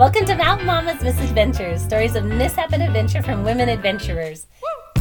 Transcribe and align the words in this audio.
Welcome 0.00 0.24
to 0.28 0.34
Mountain 0.34 0.66
Mama's 0.66 1.02
Misadventures, 1.02 1.82
stories 1.82 2.14
of 2.14 2.24
mishap 2.24 2.72
and 2.72 2.82
adventure 2.82 3.20
from 3.20 3.44
women 3.44 3.68
adventurers. 3.68 4.46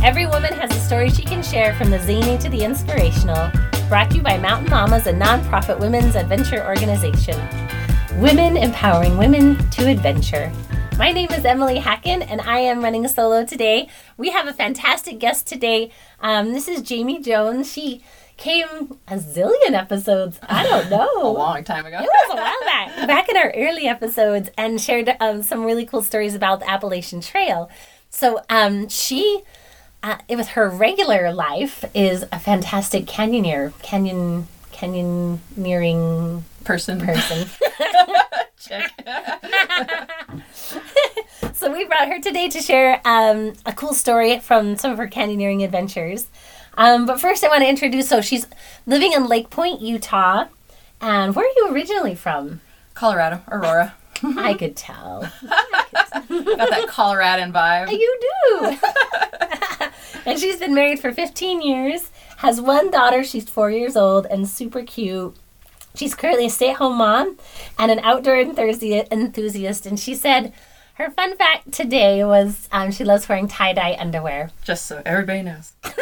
Every 0.03 0.25
woman 0.25 0.51
has 0.55 0.75
a 0.75 0.79
story 0.81 1.09
she 1.09 1.21
can 1.21 1.41
share 1.41 1.73
from 1.75 1.89
the 1.89 1.99
zany 1.99 2.37
to 2.37 2.49
the 2.49 2.65
inspirational. 2.65 3.49
Brought 3.87 4.09
to 4.09 4.17
you 4.17 4.21
by 4.21 4.37
Mountain 4.37 4.69
Mamas, 4.69 5.07
a 5.07 5.13
nonprofit 5.13 5.79
women's 5.79 6.17
adventure 6.17 6.67
organization. 6.67 7.39
Women 8.19 8.57
empowering 8.57 9.17
women 9.17 9.69
to 9.69 9.87
adventure. 9.87 10.51
My 10.97 11.13
name 11.13 11.31
is 11.31 11.45
Emily 11.45 11.79
Hacken, 11.79 12.29
and 12.29 12.41
I 12.41 12.59
am 12.59 12.83
running 12.83 13.07
solo 13.07 13.45
today. 13.45 13.87
We 14.17 14.31
have 14.31 14.49
a 14.49 14.53
fantastic 14.53 15.17
guest 15.17 15.47
today. 15.47 15.91
Um, 16.19 16.51
this 16.51 16.67
is 16.67 16.81
Jamie 16.81 17.21
Jones. 17.21 17.71
She 17.71 18.03
came 18.39 18.97
a 19.07 19.17
zillion 19.17 19.73
episodes. 19.73 20.39
I 20.41 20.63
don't 20.63 20.89
know. 20.89 21.09
a 21.21 21.29
long 21.29 21.63
time 21.63 21.85
ago. 21.85 21.97
It 21.97 22.09
was 22.09 22.31
a 22.31 22.35
while 22.35 22.65
back, 22.65 23.07
back 23.07 23.29
in 23.29 23.37
our 23.37 23.51
early 23.55 23.85
episodes, 23.87 24.49
and 24.57 24.79
shared 24.81 25.15
um, 25.19 25.43
some 25.43 25.63
really 25.65 25.85
cool 25.85 26.01
stories 26.01 26.33
about 26.33 26.61
the 26.61 26.69
Appalachian 26.69 27.21
Trail. 27.21 27.69
So 28.09 28.41
um, 28.49 28.87
she, 28.87 29.41
uh, 30.01 30.17
it 30.27 30.37
was 30.37 30.49
her 30.49 30.69
regular 30.69 31.31
life, 31.33 31.83
is 31.93 32.23
a 32.31 32.39
fantastic 32.39 33.05
canyoneer, 33.05 33.73
canyon 33.83 34.47
canyoneering 34.71 36.43
Person. 36.63 37.01
person. 37.01 37.49
Check. 38.59 38.91
so 41.53 41.71
we 41.71 41.85
brought 41.85 42.07
her 42.07 42.21
today 42.21 42.47
to 42.49 42.61
share 42.61 43.01
um, 43.03 43.53
a 43.65 43.73
cool 43.73 43.93
story 43.93 44.39
from 44.39 44.77
some 44.77 44.91
of 44.91 44.97
her 44.97 45.07
canyoneering 45.07 45.63
adventures. 45.63 46.27
Um, 46.79 47.05
but 47.05 47.19
first, 47.19 47.43
I 47.43 47.49
want 47.49 47.61
to 47.61 47.69
introduce. 47.69 48.07
So 48.07 48.21
she's 48.21 48.47
living 48.87 49.11
in 49.11 49.27
Lake 49.27 49.49
Point, 49.49 49.81
Utah. 49.81 50.45
And 51.01 51.35
where 51.35 51.45
are 51.45 51.53
you 51.57 51.69
originally 51.71 52.15
from? 52.15 52.61
Colorado, 52.93 53.41
Aurora. 53.49 53.95
I 54.23 54.53
could 54.53 54.75
tell. 54.75 55.21
Got 55.41 56.69
that 56.69 56.85
Coloradan 56.87 57.53
vibe. 57.53 57.91
You 57.91 58.19
do. 58.21 58.77
and 60.25 60.39
she's 60.39 60.57
been 60.57 60.73
married 60.73 60.99
for 60.99 61.11
15 61.11 61.61
years, 61.61 62.11
has 62.37 62.59
one 62.59 62.91
daughter, 62.91 63.23
she's 63.23 63.49
four 63.49 63.71
years 63.71 63.95
old, 63.95 64.25
and 64.25 64.47
super 64.47 64.83
cute. 64.83 65.35
She's 65.95 66.15
currently 66.15 66.45
a 66.45 66.49
stay 66.49 66.71
at 66.71 66.77
home 66.77 66.97
mom 66.97 67.37
and 67.77 67.91
an 67.91 67.99
outdoor 67.99 68.35
enthusi- 68.35 69.09
enthusiast. 69.11 69.85
And 69.85 69.99
she 69.99 70.15
said 70.15 70.53
her 70.99 71.09
fun 71.11 71.35
fact 71.37 71.71
today 71.71 72.23
was 72.23 72.67
um, 72.71 72.91
she 72.91 73.03
loves 73.03 73.27
wearing 73.27 73.47
tie 73.47 73.73
dye 73.73 73.95
underwear. 73.97 74.51
Just 74.63 74.85
so 74.85 75.01
everybody 75.05 75.41
knows. 75.41 75.73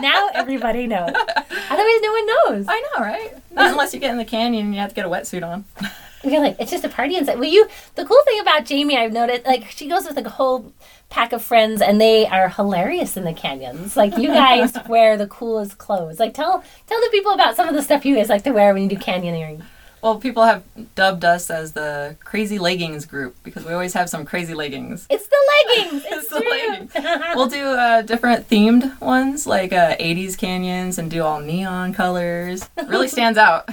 Now 0.00 0.28
everybody 0.34 0.86
knows. 0.86 1.10
Otherwise, 1.10 2.00
no 2.02 2.12
one 2.12 2.26
knows. 2.26 2.66
I 2.68 2.80
know, 2.80 3.04
right? 3.04 3.32
Not 3.52 3.70
unless 3.70 3.94
you 3.94 4.00
get 4.00 4.10
in 4.10 4.16
the 4.16 4.24
canyon 4.24 4.66
and 4.66 4.74
you 4.74 4.80
have 4.80 4.90
to 4.90 4.94
get 4.94 5.06
a 5.06 5.08
wetsuit 5.08 5.46
on. 5.46 5.64
You're 6.24 6.40
like, 6.40 6.56
it's 6.58 6.70
just 6.70 6.84
a 6.84 6.88
party 6.88 7.16
inside. 7.16 7.38
Well, 7.38 7.48
you, 7.48 7.68
the 7.94 8.04
cool 8.04 8.20
thing 8.24 8.40
about 8.40 8.64
Jamie, 8.64 8.96
I've 8.96 9.12
noticed, 9.12 9.46
like, 9.46 9.70
she 9.70 9.88
goes 9.88 10.06
with 10.06 10.16
like 10.16 10.26
a 10.26 10.30
whole 10.30 10.72
pack 11.10 11.32
of 11.32 11.42
friends 11.42 11.82
and 11.82 12.00
they 12.00 12.26
are 12.26 12.48
hilarious 12.48 13.16
in 13.16 13.24
the 13.24 13.34
canyons. 13.34 13.96
Like, 13.96 14.16
you 14.16 14.28
guys 14.28 14.74
wear 14.88 15.16
the 15.16 15.26
coolest 15.26 15.78
clothes. 15.78 16.18
Like, 16.18 16.34
tell, 16.34 16.64
tell 16.86 17.00
the 17.00 17.08
people 17.10 17.32
about 17.32 17.56
some 17.56 17.68
of 17.68 17.74
the 17.74 17.82
stuff 17.82 18.04
you 18.04 18.16
guys 18.16 18.30
like 18.30 18.42
to 18.44 18.52
wear 18.52 18.72
when 18.72 18.82
you 18.82 18.88
do 18.88 18.96
canyoneering. 18.96 19.62
Well, 20.04 20.18
people 20.18 20.42
have 20.42 20.64
dubbed 20.94 21.24
us 21.24 21.48
as 21.48 21.72
the 21.72 22.16
crazy 22.22 22.58
leggings 22.58 23.06
group 23.06 23.36
because 23.42 23.64
we 23.64 23.72
always 23.72 23.94
have 23.94 24.10
some 24.10 24.26
crazy 24.26 24.52
leggings. 24.52 25.06
It's 25.08 25.26
the 25.26 25.36
leggings. 25.66 26.04
It's, 26.04 26.12
It's 26.24 26.28
the 26.28 26.40
leggings. 26.40 26.92
We'll 27.34 27.46
do 27.46 27.64
uh, 27.64 28.02
different 28.02 28.46
themed 28.50 29.00
ones 29.00 29.46
like 29.46 29.72
uh, 29.72 29.96
80s 29.96 30.36
canyons 30.36 30.98
and 30.98 31.10
do 31.10 31.22
all 31.22 31.40
neon 31.40 31.94
colors. 31.94 32.68
Really 32.86 33.08
stands 33.08 33.38
out, 33.38 33.66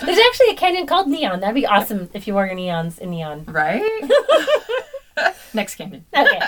There's 0.00 0.18
actually 0.28 0.50
a 0.50 0.54
canyon 0.54 0.86
called 0.86 1.08
Neon. 1.08 1.40
That'd 1.40 1.56
be 1.56 1.66
awesome 1.66 2.08
if 2.14 2.28
you 2.28 2.34
wore 2.34 2.46
your 2.46 2.54
neons 2.54 3.00
in 3.00 3.10
neon. 3.10 3.46
right? 3.48 3.82
Next 5.52 5.74
canyon. 5.74 6.04
Okay. 6.16 6.40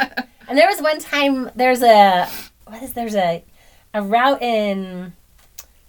and 0.48 0.56
there 0.56 0.68
was 0.68 0.80
one 0.80 1.00
time 1.00 1.50
there's 1.56 1.82
a 1.82 2.28
what 2.66 2.80
is 2.80 2.92
there's 2.92 3.16
a 3.16 3.42
a 3.92 4.02
route 4.02 4.40
in 4.40 5.14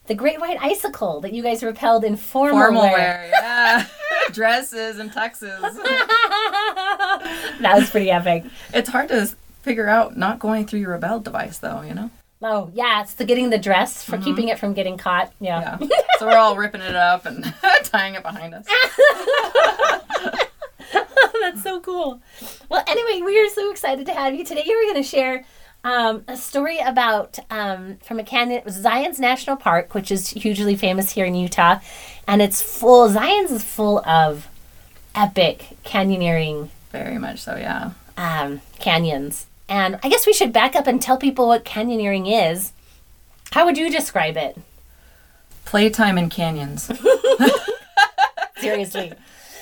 the 0.10 0.16
Great 0.16 0.42
White 0.42 0.58
Icicle 0.60 1.22
that 1.22 1.34
you 1.34 1.44
guys 1.44 1.62
rappelled 1.62 2.04
in 2.04 2.18
formal, 2.18 2.58
Formal 2.58 2.82
wear. 2.82 2.94
wear, 2.94 3.30
yeah. 3.32 3.86
Dresses 4.32 4.98
and 4.98 5.12
tuxes. 5.12 5.62
that 7.62 7.74
was 7.76 7.90
pretty 7.92 8.10
epic. 8.10 8.44
It's 8.74 8.90
hard 8.90 9.10
to 9.10 9.28
figure 9.62 9.88
out 9.88 10.18
not 10.18 10.40
going 10.40 10.66
through 10.66 10.80
your 10.80 10.98
rappel 10.98 11.20
device, 11.20 11.60
though, 11.60 11.84
you 11.84 11.94
know? 11.94 12.10
Oh 12.42 12.72
yeah, 12.74 13.02
it's 13.02 13.14
the 13.14 13.26
getting 13.26 13.50
the 13.50 13.58
dress 13.58 14.04
for 14.04 14.14
mm-hmm. 14.14 14.24
keeping 14.24 14.48
it 14.48 14.58
from 14.58 14.74
getting 14.74 14.98
caught. 14.98 15.32
Yeah. 15.40 15.78
Yeah. 15.80 15.88
so 16.18 16.26
we're 16.26 16.38
all 16.38 16.56
ripping 16.56 16.82
it 16.82 16.96
up 16.96 17.26
and 17.26 17.54
tying 17.84 18.16
it 18.16 18.24
behind 18.24 18.56
us. 18.56 18.66
That's 20.92 21.62
so 21.62 21.82
cool. 21.82 22.22
Well, 22.70 22.84
anyway, 22.88 23.22
we 23.24 23.40
are 23.40 23.50
so 23.50 23.70
excited 23.72 24.08
to 24.08 24.14
have 24.14 24.34
you 24.34 24.44
today. 24.44 24.64
You 24.66 24.76
were 24.76 24.92
going 24.92 25.04
to 25.04 25.08
share 25.08 25.46
um, 25.84 26.24
a 26.28 26.36
story 26.36 26.80
about 26.80 27.40
um, 27.50 27.98
from 28.04 28.20
a 28.20 28.24
canyon. 28.24 28.60
It 28.60 28.66
was 28.66 28.76
Zion's 28.76 29.20
National 29.20 29.56
Park, 29.56 29.94
which 29.94 30.12
is 30.12 30.30
hugely 30.30 30.76
famous 30.76 31.12
here 31.12 31.26
in 31.26 31.36
Utah, 31.36 31.80
and 32.28 32.42
it's 32.42 32.62
full. 32.62 33.10
Zion's 33.10 33.52
is 33.52 33.64
full 33.64 34.00
of 34.00 34.48
epic 35.16 35.78
canyoneering 35.86 36.70
Very 36.92 37.18
much 37.18 37.40
so, 37.40 37.56
yeah. 37.56 37.92
um, 38.18 38.62
canyons. 38.80 39.46
And 39.68 40.00
I 40.04 40.10
guess 40.10 40.26
we 40.26 40.34
should 40.34 40.52
back 40.52 40.76
up 40.76 40.88
and 40.88 41.02
tell 41.02 41.18
people 41.18 41.48
what 41.48 41.64
canyoneering 41.64 42.52
is. 42.52 42.72
How 43.52 43.66
would 43.66 43.78
you 43.78 43.90
describe 43.90 44.38
it? 44.38 44.58
Playtime 45.66 46.18
in 46.18 46.30
canyons. 46.30 46.92
Seriously. 48.58 49.14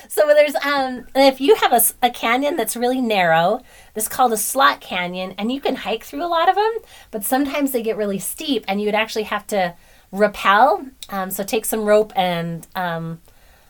So 0.09 0.27
there's 0.27 0.55
um 0.55 1.05
if 1.15 1.41
you 1.41 1.55
have 1.55 1.73
a 2.01 2.09
canyon 2.09 2.55
that's 2.55 2.75
really 2.75 3.01
narrow, 3.01 3.61
this 3.93 4.05
is 4.05 4.09
called 4.09 4.33
a 4.33 4.37
slot 4.37 4.81
canyon, 4.81 5.33
and 5.37 5.51
you 5.51 5.61
can 5.61 5.75
hike 5.75 6.03
through 6.03 6.23
a 6.23 6.27
lot 6.27 6.49
of 6.49 6.55
them, 6.55 6.73
but 7.11 7.23
sometimes 7.23 7.71
they 7.71 7.81
get 7.81 7.97
really 7.97 8.19
steep, 8.19 8.65
and 8.67 8.79
you 8.79 8.87
would 8.87 8.95
actually 8.95 9.23
have 9.23 9.45
to 9.47 9.75
rappel. 10.11 10.85
Um, 11.09 11.31
so 11.31 11.43
take 11.43 11.65
some 11.65 11.85
rope 11.85 12.13
and 12.15 12.65
um, 12.75 13.19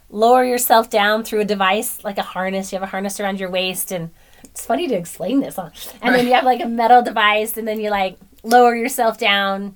lower 0.09 0.43
yourself 0.43 0.89
down 0.89 1.23
through 1.23 1.41
a 1.41 1.45
device 1.45 2.03
like 2.03 2.17
a 2.17 2.23
harness. 2.23 2.71
You 2.71 2.77
have 2.77 2.87
a 2.87 2.91
harness 2.91 3.19
around 3.19 3.39
your 3.39 3.49
waist, 3.49 3.91
and 3.91 4.11
it's 4.43 4.65
funny 4.65 4.87
to 4.87 4.95
explain 4.95 5.39
this, 5.39 5.55
huh? 5.55 5.71
And 6.01 6.13
then 6.13 6.27
you 6.27 6.33
have 6.33 6.43
like 6.43 6.61
a 6.61 6.67
metal 6.67 7.01
device, 7.01 7.57
and 7.57 7.67
then 7.67 7.79
you 7.79 7.89
like 7.89 8.17
lower 8.43 8.75
yourself 8.75 9.17
down 9.17 9.75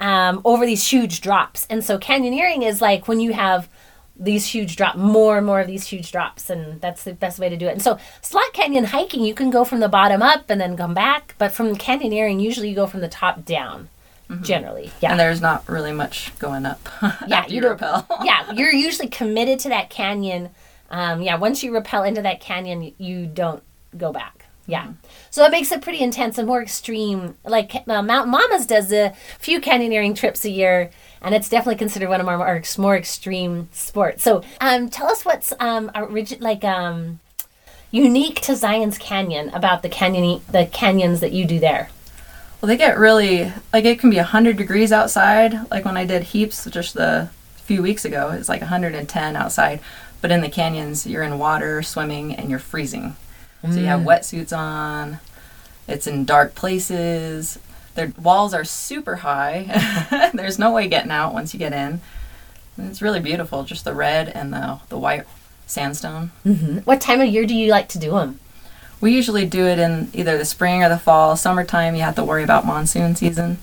um, 0.00 0.40
over 0.44 0.64
these 0.64 0.86
huge 0.86 1.20
drops. 1.20 1.66
And 1.68 1.84
so 1.84 1.98
canyoneering 1.98 2.66
is 2.66 2.80
like 2.80 3.06
when 3.08 3.20
you 3.20 3.32
have 3.32 3.68
these 4.18 4.46
huge 4.46 4.76
drop, 4.76 4.96
more 4.96 5.36
and 5.38 5.46
more 5.46 5.60
of 5.60 5.66
these 5.66 5.86
huge 5.86 6.10
drops, 6.10 6.50
and 6.50 6.80
that's 6.80 7.04
the 7.04 7.14
best 7.14 7.38
way 7.38 7.48
to 7.48 7.56
do 7.56 7.66
it. 7.68 7.72
And 7.72 7.82
so 7.82 7.98
slot 8.20 8.52
canyon 8.52 8.84
hiking, 8.84 9.22
you 9.24 9.34
can 9.34 9.50
go 9.50 9.64
from 9.64 9.80
the 9.80 9.88
bottom 9.88 10.22
up 10.22 10.50
and 10.50 10.60
then 10.60 10.76
come 10.76 10.94
back, 10.94 11.34
but 11.38 11.52
from 11.52 11.76
canyoneering, 11.76 12.40
usually 12.40 12.70
you 12.70 12.74
go 12.74 12.86
from 12.86 13.00
the 13.00 13.08
top 13.08 13.44
down. 13.44 13.88
Generally, 14.42 14.90
yeah. 15.00 15.12
And 15.12 15.18
there's 15.20 15.40
not 15.40 15.66
really 15.68 15.92
much 15.92 16.38
going 16.38 16.66
up. 16.66 16.86
Yeah, 17.26 17.46
you, 17.46 17.62
you 17.62 17.68
rappel 17.68 18.06
yeah 18.24 18.52
you're 18.52 18.72
usually 18.72 19.08
committed 19.08 19.58
to 19.60 19.70
that 19.70 19.88
canyon. 19.88 20.50
Um, 20.90 21.22
yeah, 21.22 21.36
once 21.36 21.62
you 21.62 21.72
rappel 21.72 22.02
into 22.02 22.20
that 22.22 22.40
canyon, 22.40 22.92
you 22.98 23.26
don't 23.26 23.62
go 23.96 24.12
back. 24.12 24.44
Yeah, 24.66 24.92
so 25.30 25.40
that 25.40 25.50
makes 25.50 25.72
it 25.72 25.80
pretty 25.80 26.00
intense 26.00 26.36
and 26.36 26.46
more 26.46 26.60
extreme. 26.60 27.36
Like 27.42 27.74
uh, 27.74 28.02
Mountain 28.02 28.30
Mamas 28.30 28.66
does 28.66 28.92
a 28.92 29.14
few 29.38 29.62
canyoneering 29.62 30.14
trips 30.14 30.44
a 30.44 30.50
year, 30.50 30.90
and 31.22 31.34
it's 31.34 31.48
definitely 31.48 31.76
considered 31.76 32.08
one 32.08 32.20
of 32.20 32.28
our 32.28 32.38
more, 32.38 32.62
more 32.78 32.96
extreme 32.96 33.68
sports. 33.72 34.22
So, 34.22 34.42
um, 34.60 34.88
tell 34.88 35.08
us 35.08 35.24
what's 35.24 35.52
um, 35.60 35.90
origi- 35.94 36.40
like 36.40 36.64
um, 36.64 37.20
unique 37.90 38.40
to 38.42 38.56
Zion's 38.56 38.98
Canyon 38.98 39.50
about 39.50 39.82
the 39.82 39.88
canyon 39.88 40.40
the 40.50 40.66
canyons 40.66 41.20
that 41.20 41.32
you 41.32 41.44
do 41.44 41.58
there. 41.58 41.90
Well, 42.60 42.68
they 42.68 42.76
get 42.76 42.98
really, 42.98 43.52
like, 43.72 43.84
it 43.84 44.00
can 44.00 44.10
be 44.10 44.16
100 44.16 44.56
degrees 44.56 44.90
outside. 44.90 45.70
Like 45.70 45.84
when 45.84 45.96
I 45.96 46.04
did 46.04 46.24
heaps 46.24 46.68
just 46.70 46.94
the 46.94 47.30
few 47.56 47.82
weeks 47.82 48.04
ago, 48.04 48.30
it's 48.30 48.48
like 48.48 48.62
110 48.62 49.36
outside. 49.36 49.80
But 50.20 50.32
in 50.32 50.40
the 50.40 50.48
canyons, 50.48 51.06
you're 51.06 51.22
in 51.22 51.38
water, 51.38 51.82
swimming, 51.82 52.34
and 52.34 52.50
you're 52.50 52.58
freezing. 52.58 53.14
So 53.62 53.80
you 53.80 53.86
have 53.86 54.00
wetsuits 54.00 54.56
on. 54.56 55.18
It's 55.88 56.06
in 56.06 56.24
dark 56.24 56.54
places. 56.54 57.58
Their 57.98 58.12
walls 58.16 58.54
are 58.54 58.62
super 58.64 59.16
high. 59.16 60.30
There's 60.34 60.56
no 60.56 60.70
way 60.70 60.86
getting 60.86 61.10
out 61.10 61.34
once 61.34 61.52
you 61.52 61.58
get 61.58 61.72
in. 61.72 62.00
And 62.76 62.88
it's 62.88 63.02
really 63.02 63.18
beautiful, 63.18 63.64
just 63.64 63.84
the 63.84 63.92
red 63.92 64.28
and 64.28 64.52
the 64.52 64.78
the 64.88 64.96
white 64.96 65.24
sandstone. 65.66 66.30
Mm-hmm. 66.46 66.78
What 66.78 67.00
time 67.00 67.20
of 67.20 67.26
year 67.26 67.44
do 67.44 67.56
you 67.56 67.72
like 67.72 67.88
to 67.88 67.98
do 67.98 68.12
them? 68.12 68.38
We 69.00 69.12
usually 69.12 69.46
do 69.46 69.66
it 69.66 69.80
in 69.80 70.10
either 70.14 70.38
the 70.38 70.44
spring 70.44 70.84
or 70.84 70.88
the 70.88 70.96
fall. 70.96 71.34
Summertime, 71.34 71.96
you 71.96 72.02
have 72.02 72.14
to 72.14 72.24
worry 72.24 72.44
about 72.44 72.64
monsoon 72.64 73.16
season, 73.16 73.58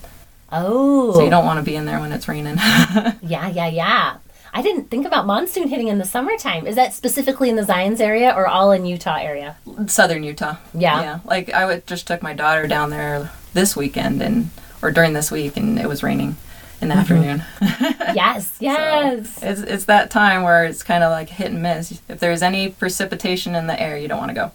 Oh, 0.52 1.14
so 1.14 1.24
you 1.24 1.30
don't 1.30 1.46
want 1.46 1.58
to 1.58 1.64
be 1.64 1.74
in 1.74 1.86
there 1.86 1.98
when 1.98 2.12
it's 2.12 2.28
raining. 2.28 2.56
Yeah, 3.22 3.48
yeah, 3.48 3.68
yeah. 3.68 4.16
I 4.56 4.62
didn't 4.62 4.88
think 4.90 5.06
about 5.06 5.26
monsoon 5.26 5.68
hitting 5.68 5.88
in 5.88 5.98
the 5.98 6.04
summertime. 6.06 6.66
Is 6.66 6.76
that 6.76 6.94
specifically 6.94 7.50
in 7.50 7.56
the 7.56 7.62
Zions 7.62 8.00
area 8.00 8.32
or 8.34 8.46
all 8.46 8.72
in 8.72 8.86
Utah 8.86 9.16
area? 9.18 9.56
Southern 9.86 10.22
Utah. 10.22 10.56
Yeah. 10.72 11.02
Yeah. 11.02 11.18
Like 11.26 11.50
I 11.52 11.66
would, 11.66 11.86
just 11.86 12.06
took 12.06 12.22
my 12.22 12.32
daughter 12.32 12.66
down 12.66 12.88
there 12.88 13.30
this 13.52 13.76
weekend 13.76 14.22
and 14.22 14.48
or 14.80 14.90
during 14.90 15.12
this 15.12 15.30
week, 15.30 15.58
and 15.58 15.78
it 15.78 15.86
was 15.88 16.02
raining 16.02 16.36
in 16.80 16.88
the 16.88 16.94
Mm-hmm. 16.94 17.00
afternoon. 17.00 17.44
Yes, 18.14 18.56
yes. 18.60 19.42
It's, 19.42 19.60
it's 19.60 19.84
that 19.86 20.10
time 20.10 20.42
where 20.42 20.64
it's 20.64 20.82
kind 20.82 21.04
of 21.04 21.10
like 21.10 21.28
hit 21.28 21.50
and 21.50 21.60
miss. 21.62 22.00
If 22.08 22.18
there's 22.20 22.40
any 22.42 22.70
precipitation 22.70 23.54
in 23.54 23.66
the 23.66 23.78
air, 23.78 23.98
you 23.98 24.08
don't 24.08 24.18
want 24.18 24.30
to 24.30 24.34
go. 24.34 24.52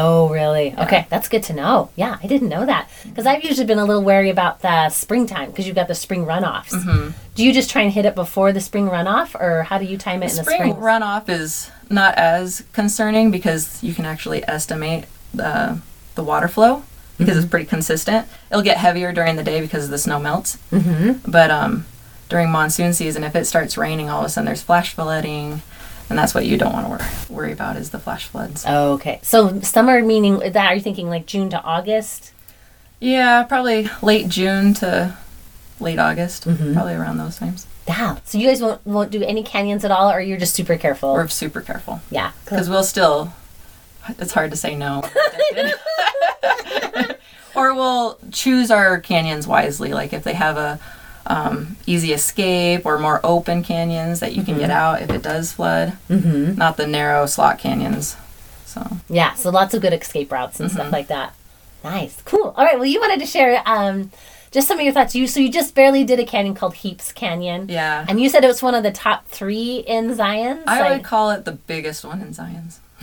Oh, 0.00 0.28
really? 0.28 0.74
Okay, 0.76 1.06
that's 1.08 1.28
good 1.28 1.42
to 1.44 1.52
know. 1.52 1.90
Yeah, 1.96 2.18
I 2.22 2.26
didn't 2.26 2.48
know 2.48 2.66
that 2.66 2.88
because 3.04 3.26
I've 3.26 3.44
usually 3.44 3.66
been 3.66 3.78
a 3.78 3.84
little 3.84 4.02
wary 4.02 4.30
about 4.30 4.60
the 4.60 4.88
springtime 4.90 5.50
because 5.50 5.66
you've 5.66 5.76
got 5.76 5.88
the 5.88 5.94
spring 5.94 6.24
runoffs. 6.24 6.70
Mm-hmm. 6.70 7.10
Do 7.34 7.44
you 7.44 7.52
just 7.52 7.70
try 7.70 7.82
and 7.82 7.92
hit 7.92 8.04
it 8.04 8.14
before 8.14 8.52
the 8.52 8.60
spring 8.60 8.86
runoff, 8.88 9.34
or 9.40 9.64
how 9.64 9.78
do 9.78 9.84
you 9.84 9.96
time 9.98 10.22
it 10.22 10.30
in 10.30 10.36
the 10.36 10.42
spring 10.42 10.58
spring? 10.58 10.74
runoff 10.74 11.28
is 11.28 11.70
not 11.90 12.14
as 12.16 12.64
concerning 12.72 13.30
because 13.30 13.82
you 13.82 13.94
can 13.94 14.04
actually 14.04 14.46
estimate 14.48 15.04
the 15.32 15.80
the 16.14 16.22
water 16.22 16.48
flow 16.48 16.84
because 17.18 17.36
it's 17.36 17.46
pretty 17.46 17.66
consistent. 17.66 18.26
It'll 18.50 18.62
get 18.62 18.76
heavier 18.78 19.12
during 19.12 19.36
the 19.36 19.44
day 19.44 19.60
because 19.60 19.88
the 19.88 19.98
snow 19.98 20.18
melts. 20.18 20.58
mm-hmm. 20.70 21.30
But 21.30 21.50
um, 21.50 21.86
during 22.28 22.50
monsoon 22.50 22.92
season, 22.92 23.24
if 23.24 23.36
it 23.36 23.46
starts 23.46 23.76
raining, 23.76 24.10
all 24.10 24.20
of 24.20 24.26
a 24.26 24.28
sudden 24.28 24.46
there's 24.46 24.62
flash 24.62 24.94
flooding, 24.94 25.62
and 26.10 26.18
that's 26.18 26.34
what 26.34 26.46
you 26.46 26.56
don't 26.58 26.72
want 26.72 26.86
to 26.86 26.90
worry, 26.90 27.10
worry 27.28 27.52
about 27.52 27.76
is 27.76 27.90
the 27.90 27.98
flash 27.98 28.26
floods. 28.26 28.66
Okay, 28.66 29.20
so 29.22 29.60
summer 29.60 30.02
meaning 30.02 30.38
that 30.38 30.56
are 30.56 30.74
you 30.74 30.80
thinking 30.80 31.08
like 31.08 31.26
June 31.26 31.50
to 31.50 31.62
August? 31.62 32.32
Yeah, 33.00 33.42
probably 33.42 33.88
late 34.02 34.28
June 34.28 34.74
to 34.74 35.16
late 35.80 35.98
August, 35.98 36.46
Mhm. 36.46 36.74
probably 36.74 36.94
around 36.94 37.18
those 37.18 37.36
times. 37.36 37.66
Wow. 37.86 38.18
So 38.24 38.38
you 38.38 38.48
guys 38.48 38.62
won't 38.62 38.86
won't 38.86 39.10
do 39.10 39.22
any 39.22 39.42
canyons 39.42 39.84
at 39.84 39.90
all, 39.90 40.10
or 40.10 40.20
you're 40.20 40.38
just 40.38 40.54
super 40.54 40.76
careful? 40.76 41.12
We're 41.12 41.28
super 41.28 41.60
careful 41.60 42.00
yeah. 42.10 42.30
because 42.44 42.70
we'll 42.70 42.84
still. 42.84 43.32
It's 44.18 44.32
hard 44.32 44.50
to 44.52 44.56
say 44.56 44.74
no. 44.74 45.02
or 47.54 47.74
we'll 47.74 48.18
choose 48.32 48.70
our 48.70 49.00
canyons 49.00 49.46
wisely. 49.46 49.92
Like 49.92 50.12
if 50.12 50.24
they 50.24 50.34
have 50.34 50.56
a 50.56 50.78
um, 51.26 51.76
easy 51.86 52.12
escape 52.12 52.84
or 52.86 52.98
more 52.98 53.20
open 53.24 53.62
canyons 53.62 54.20
that 54.20 54.34
you 54.34 54.42
can 54.42 54.58
get 54.58 54.70
out 54.70 55.00
if 55.02 55.10
it 55.10 55.22
does 55.22 55.52
flood, 55.52 55.96
Mm-hmm. 56.10 56.54
not 56.56 56.76
the 56.76 56.86
narrow 56.86 57.26
slot 57.26 57.58
canyons. 57.58 58.16
So 58.66 58.86
Yeah. 59.08 59.34
So 59.34 59.50
lots 59.50 59.72
of 59.74 59.82
good 59.82 59.92
escape 59.92 60.30
routes 60.32 60.60
and 60.60 60.68
Mm-hmm. 60.68 60.78
stuff 60.78 60.92
like 60.92 61.06
that. 61.08 61.34
Nice. 61.82 62.20
Cool. 62.24 62.54
All 62.56 62.64
right. 62.64 62.76
Well, 62.76 62.86
you 62.86 63.00
wanted 63.00 63.20
to 63.20 63.26
share 63.26 63.62
um, 63.66 64.10
just 64.50 64.68
some 64.68 64.78
of 64.78 64.84
your 64.84 64.92
thoughts. 64.94 65.14
You 65.14 65.26
so 65.26 65.40
you 65.40 65.50
just 65.50 65.74
barely 65.74 66.02
did 66.04 66.18
a 66.18 66.24
canyon 66.26 66.54
called 66.54 66.74
Heaps 66.74 67.12
Canyon. 67.12 67.68
yeah, 67.68 68.04
And 68.08 68.20
you 68.20 68.28
said 68.28 68.42
it 68.44 68.46
was 68.48 68.62
one 68.62 68.74
of 68.74 68.82
the 68.82 68.90
top 68.92 69.26
three 69.28 69.84
in 69.86 70.14
Zion. 70.14 70.62
I 70.66 70.80
Like, 70.80 70.92
would 70.92 71.04
call 71.04 71.30
it 71.30 71.44
the 71.44 71.52
biggest 71.52 72.04
one 72.04 72.20
in 72.22 72.32
Zion's. 72.32 72.80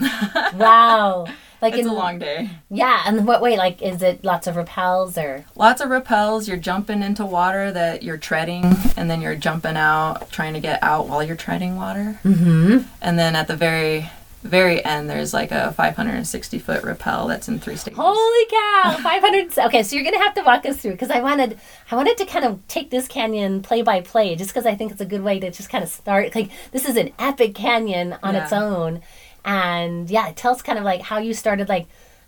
wow. 0.54 1.26
Like 1.62 1.74
It's 1.74 1.82
in 1.82 1.88
a 1.88 1.94
long 1.94 2.18
day. 2.18 2.50
yeah, 2.70 3.04
and 3.06 3.24
what 3.26 3.40
way? 3.40 3.56
Like, 3.56 3.80
is 3.80 4.02
it 4.02 4.24
lots 4.24 4.46
of 4.48 4.56
rappels 4.56 5.16
or? 5.16 5.44
Lots 5.56 5.80
of 5.80 5.88
rappels. 5.90 6.48
You're 6.48 6.56
jumping 6.56 7.02
into 7.02 7.24
water 7.24 7.70
that 7.70 8.02
you're 8.02 8.18
treading, 8.18 8.64
and 8.96 9.08
then 9.08 9.22
you're 9.22 9.36
jumping 9.36 9.76
out, 9.76 10.30
trying 10.32 10.54
to 10.54 10.60
get 10.60 10.82
out 10.82 11.06
while 11.08 11.22
you're 11.22 11.36
treading 11.36 11.76
water. 11.76 12.18
Mm-hmm. 12.24 12.78
And 13.00 13.18
then 13.18 13.36
at 13.36 13.46
the 13.46 13.54
very, 13.56 14.10
very 14.42 14.84
end, 14.84 15.08
there's 15.08 15.32
like 15.32 15.52
a 15.52 15.70
560 15.72 16.58
foot 16.58 16.82
rappel 16.82 17.28
that's 17.28 17.46
in 17.48 17.60
three 17.60 17.76
stages. 17.76 17.96
Holy 17.96 18.46
cow! 18.50 18.98
Five 19.00 19.22
hundred. 19.22 19.56
Okay, 19.56 19.84
so 19.84 19.94
you're 19.94 20.04
gonna 20.04 20.18
have 20.18 20.34
to 20.34 20.42
walk 20.42 20.66
us 20.66 20.78
through 20.78 20.92
because 20.92 21.10
I 21.10 21.20
wanted, 21.20 21.60
I 21.92 21.94
wanted 21.94 22.16
to 22.18 22.26
kind 22.26 22.44
of 22.44 22.66
take 22.66 22.90
this 22.90 23.06
canyon 23.06 23.62
play 23.62 23.82
by 23.82 24.00
play, 24.00 24.34
just 24.34 24.50
because 24.50 24.66
I 24.66 24.74
think 24.74 24.90
it's 24.90 25.00
a 25.00 25.06
good 25.06 25.22
way 25.22 25.38
to 25.38 25.50
just 25.52 25.70
kind 25.70 25.84
of 25.84 25.90
start. 25.90 26.34
Like, 26.34 26.50
this 26.72 26.84
is 26.88 26.96
an 26.96 27.12
epic 27.20 27.54
canyon 27.54 28.16
on 28.20 28.34
its 28.34 28.52
own, 28.52 29.02
and 29.44 30.08
yeah, 30.10 30.32
tell 30.34 30.52
us 30.52 30.62
kind 30.62 30.78
of 30.78 30.84
like 30.84 31.00
how 31.02 31.18
you 31.18 31.34
started. 31.34 31.68
Like, 31.68 31.86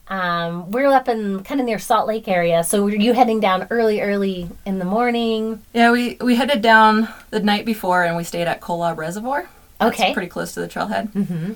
um, 0.08 0.70
we're 0.70 0.86
up 0.88 1.08
in 1.08 1.42
kind 1.44 1.60
of 1.60 1.66
near 1.66 1.78
Salt 1.78 2.06
Lake 2.06 2.28
area, 2.28 2.62
so 2.64 2.82
were 2.84 2.94
you 2.94 3.14
heading 3.14 3.40
down 3.40 3.66
early, 3.70 4.00
early 4.02 4.50
in 4.66 4.78
the 4.78 4.84
morning? 4.84 5.62
Yeah, 5.72 5.92
we, 5.92 6.16
we 6.20 6.36
headed 6.36 6.60
down 6.60 7.08
the 7.30 7.40
night 7.40 7.64
before 7.64 8.04
and 8.04 8.14
we 8.16 8.24
stayed 8.24 8.46
at 8.46 8.60
Kolob 8.60 8.96
Reservoir. 8.98 9.48
That's 9.80 9.98
Okay. 10.00 10.12
pretty 10.12 10.28
close 10.28 10.52
to 10.54 10.60
the 10.60 10.68
trailhead. 10.68 11.10
Mm-hmm. 11.12 11.52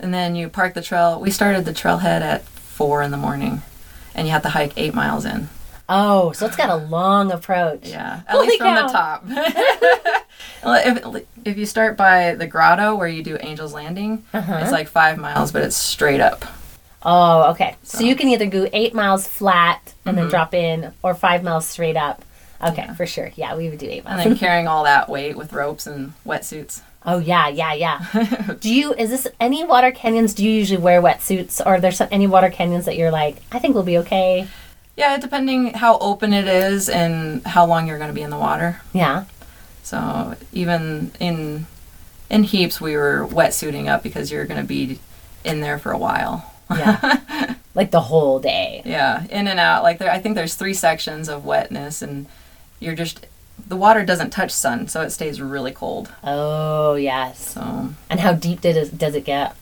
And 0.00 0.14
then 0.14 0.36
you 0.36 0.48
park 0.48 0.74
the 0.74 0.82
trail. 0.82 1.20
We 1.20 1.30
started 1.32 1.64
the 1.64 1.72
trailhead 1.72 2.20
at 2.20 2.44
4 2.44 3.02
in 3.02 3.10
the 3.10 3.16
morning, 3.16 3.62
and 4.14 4.28
you 4.28 4.32
have 4.32 4.42
to 4.42 4.50
hike 4.50 4.72
eight 4.76 4.94
miles 4.94 5.24
in. 5.24 5.48
Oh, 5.88 6.32
so 6.32 6.46
it's 6.46 6.56
got 6.56 6.68
a 6.70 6.76
long 6.76 7.32
approach. 7.32 7.88
Yeah, 7.88 8.20
at 8.26 8.30
Holy 8.32 8.48
least 8.48 8.58
from 8.60 8.74
the 8.74 8.82
top. 8.92 9.24
Well, 10.62 10.82
if, 11.14 11.24
if 11.44 11.56
you 11.56 11.66
start 11.66 11.96
by 11.96 12.34
the 12.34 12.46
grotto 12.46 12.96
where 12.96 13.06
you 13.08 13.22
do 13.22 13.36
Angel's 13.36 13.72
Landing, 13.72 14.24
Uh-huh. 14.34 14.58
it's 14.62 14.72
like 14.72 14.88
five 14.88 15.16
miles, 15.16 15.52
but 15.52 15.62
it's 15.62 15.76
straight 15.76 16.20
up. 16.20 16.44
Oh, 17.02 17.50
okay. 17.52 17.76
So, 17.84 17.98
So- 17.98 18.04
you 18.04 18.16
can 18.16 18.28
either 18.28 18.46
go 18.46 18.68
eight 18.72 18.92
miles 18.94 19.26
flat 19.26 19.94
and 20.04 20.18
then 20.18 20.26
Mhm. 20.26 20.30
drop 20.30 20.54
in, 20.54 20.92
or 21.02 21.14
five 21.14 21.42
miles 21.44 21.66
straight 21.66 21.96
up. 21.96 22.24
Okay, 22.62 22.82
Yeah. 22.86 22.94
for 22.94 23.06
sure. 23.06 23.30
Yeah, 23.36 23.54
we 23.56 23.68
would 23.68 23.78
do 23.78 23.86
eight 23.88 24.04
miles. 24.04 24.20
And 24.20 24.32
then 24.32 24.38
carrying 24.46 24.66
all 24.68 24.82
that 24.84 25.08
weight 25.08 25.36
with 25.36 25.52
ropes 25.52 25.86
and 25.86 26.12
wetsuits. 26.26 26.80
oh 27.06 27.18
yeah, 27.18 27.48
yeah, 27.48 27.72
yeah. 27.74 28.00
do 28.60 28.72
you? 28.72 28.94
Is 28.94 29.10
this 29.10 29.28
any 29.40 29.62
water 29.64 29.92
canyons? 29.92 30.34
Do 30.34 30.44
you 30.44 30.50
usually 30.52 30.80
wear 30.82 31.00
wetsuits, 31.00 31.60
or 31.64 31.74
are 31.76 31.80
there 31.80 31.92
some, 31.92 32.08
any 32.10 32.26
water 32.26 32.50
canyons 32.50 32.84
that 32.86 32.96
you're 32.96 33.12
like, 33.12 33.36
I 33.52 33.60
think 33.60 33.74
we'll 33.74 33.84
be 33.84 33.98
okay? 33.98 34.48
Yeah, 34.98 35.16
depending 35.16 35.74
how 35.74 35.96
open 35.98 36.32
it 36.32 36.48
is 36.48 36.88
and 36.88 37.46
how 37.46 37.64
long 37.64 37.86
you're 37.86 37.98
going 37.98 38.10
to 38.10 38.14
be 38.14 38.22
in 38.22 38.30
the 38.30 38.36
water. 38.36 38.80
Yeah. 38.92 39.26
So 39.84 40.34
even 40.52 41.12
in 41.20 41.66
in 42.28 42.42
heaps, 42.42 42.80
we 42.80 42.96
were 42.96 43.24
wetsuiting 43.30 43.86
up 43.86 44.02
because 44.02 44.32
you're 44.32 44.44
going 44.44 44.60
to 44.60 44.66
be 44.66 44.98
in 45.44 45.60
there 45.60 45.78
for 45.78 45.92
a 45.92 45.98
while. 45.98 46.52
Yeah. 46.68 47.54
like 47.76 47.92
the 47.92 48.00
whole 48.00 48.40
day. 48.40 48.82
Yeah, 48.84 49.24
in 49.30 49.46
and 49.46 49.60
out. 49.60 49.84
Like 49.84 49.98
there, 50.00 50.10
I 50.10 50.18
think 50.18 50.34
there's 50.34 50.56
three 50.56 50.74
sections 50.74 51.28
of 51.28 51.44
wetness, 51.44 52.02
and 52.02 52.26
you're 52.80 52.96
just 52.96 53.24
the 53.68 53.76
water 53.76 54.04
doesn't 54.04 54.30
touch 54.30 54.50
sun, 54.50 54.88
so 54.88 55.02
it 55.02 55.10
stays 55.10 55.40
really 55.40 55.72
cold. 55.72 56.10
Oh 56.24 56.96
yes. 56.96 57.54
So 57.54 57.90
And 58.10 58.18
how 58.18 58.32
deep 58.32 58.60
did 58.62 58.76
it, 58.76 58.98
does 58.98 59.14
it 59.14 59.24
get? 59.24 59.54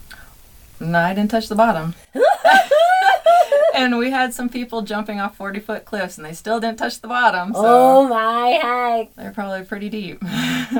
No, 0.80 0.98
I 0.98 1.14
didn't 1.14 1.30
touch 1.30 1.48
the 1.48 1.54
bottom. 1.54 1.94
and 3.74 3.98
we 3.98 4.10
had 4.10 4.32
some 4.32 4.48
people 4.48 4.82
jumping 4.82 5.20
off 5.20 5.36
40 5.36 5.60
foot 5.60 5.84
cliffs, 5.84 6.16
and 6.16 6.24
they 6.26 6.32
still 6.32 6.60
didn't 6.60 6.78
touch 6.78 7.00
the 7.00 7.08
bottom. 7.08 7.52
So 7.52 7.60
Oh 7.64 8.08
my 8.08 8.48
heck. 8.62 9.14
they're 9.14 9.32
probably 9.32 9.64
pretty 9.64 9.88
deep. 9.88 10.20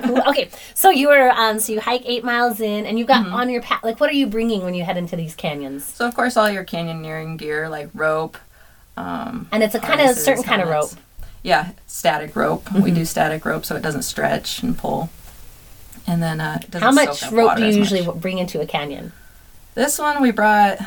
Cool. 0.05 0.23
Okay, 0.29 0.49
so 0.75 0.91
you 0.91 1.09
were 1.09 1.31
um, 1.31 1.59
so 1.61 1.73
you 1.73 1.81
hike 1.81 2.03
eight 2.07 2.25
miles 2.25 2.61
in, 2.61 2.87
and 2.87 2.99
you 2.99 3.05
got 3.05 3.25
Mm-hmm. 3.27 3.35
on 3.35 3.51
your 3.51 3.63
path. 3.63 3.83
Like, 3.85 4.01
what 4.01 4.11
are 4.11 4.15
you 4.15 4.27
bringing 4.27 4.63
when 4.63 4.75
you 4.75 4.85
head 4.85 4.97
into 4.97 5.17
these 5.17 5.35
canyons? 5.35 5.85
so 5.85 6.07
of 6.07 6.15
course, 6.15 6.37
all 6.37 6.51
your 6.51 6.65
canyoneering 6.65 7.37
gear 7.39 7.69
like 7.69 7.89
rope. 7.95 8.37
Um, 8.97 9.49
And 9.53 9.63
it's 9.63 9.75
a 9.75 9.81
kind 9.81 10.01
of 10.01 10.17
certain 10.17 10.43
kind 10.43 10.63
of 10.63 10.69
rope. 10.69 10.91
Yeah, 11.43 11.71
static 11.87 12.35
rope. 12.35 12.73
We 12.73 12.81
Mm-hmm. 12.81 12.95
do 12.95 13.05
static 13.05 13.45
rope 13.45 13.65
so 13.65 13.77
it 13.77 13.83
doesn't 13.83 14.03
stretch 14.03 14.63
and 14.63 14.77
pull. 14.77 15.11
And 16.07 16.23
then 16.23 16.41
uh, 16.41 16.59
it 16.63 16.71
doesn't 16.71 16.83
How 16.87 16.93
much 16.93 17.31
rope 17.31 17.57
do 17.57 17.65
you 17.67 17.73
usually 17.77 18.05
much. 18.07 18.17
bring 18.17 18.39
into 18.39 18.61
a 18.61 18.67
canyon? 18.67 19.13
This 19.77 19.99
one 19.99 20.21
we 20.23 20.31
brought, 20.33 20.79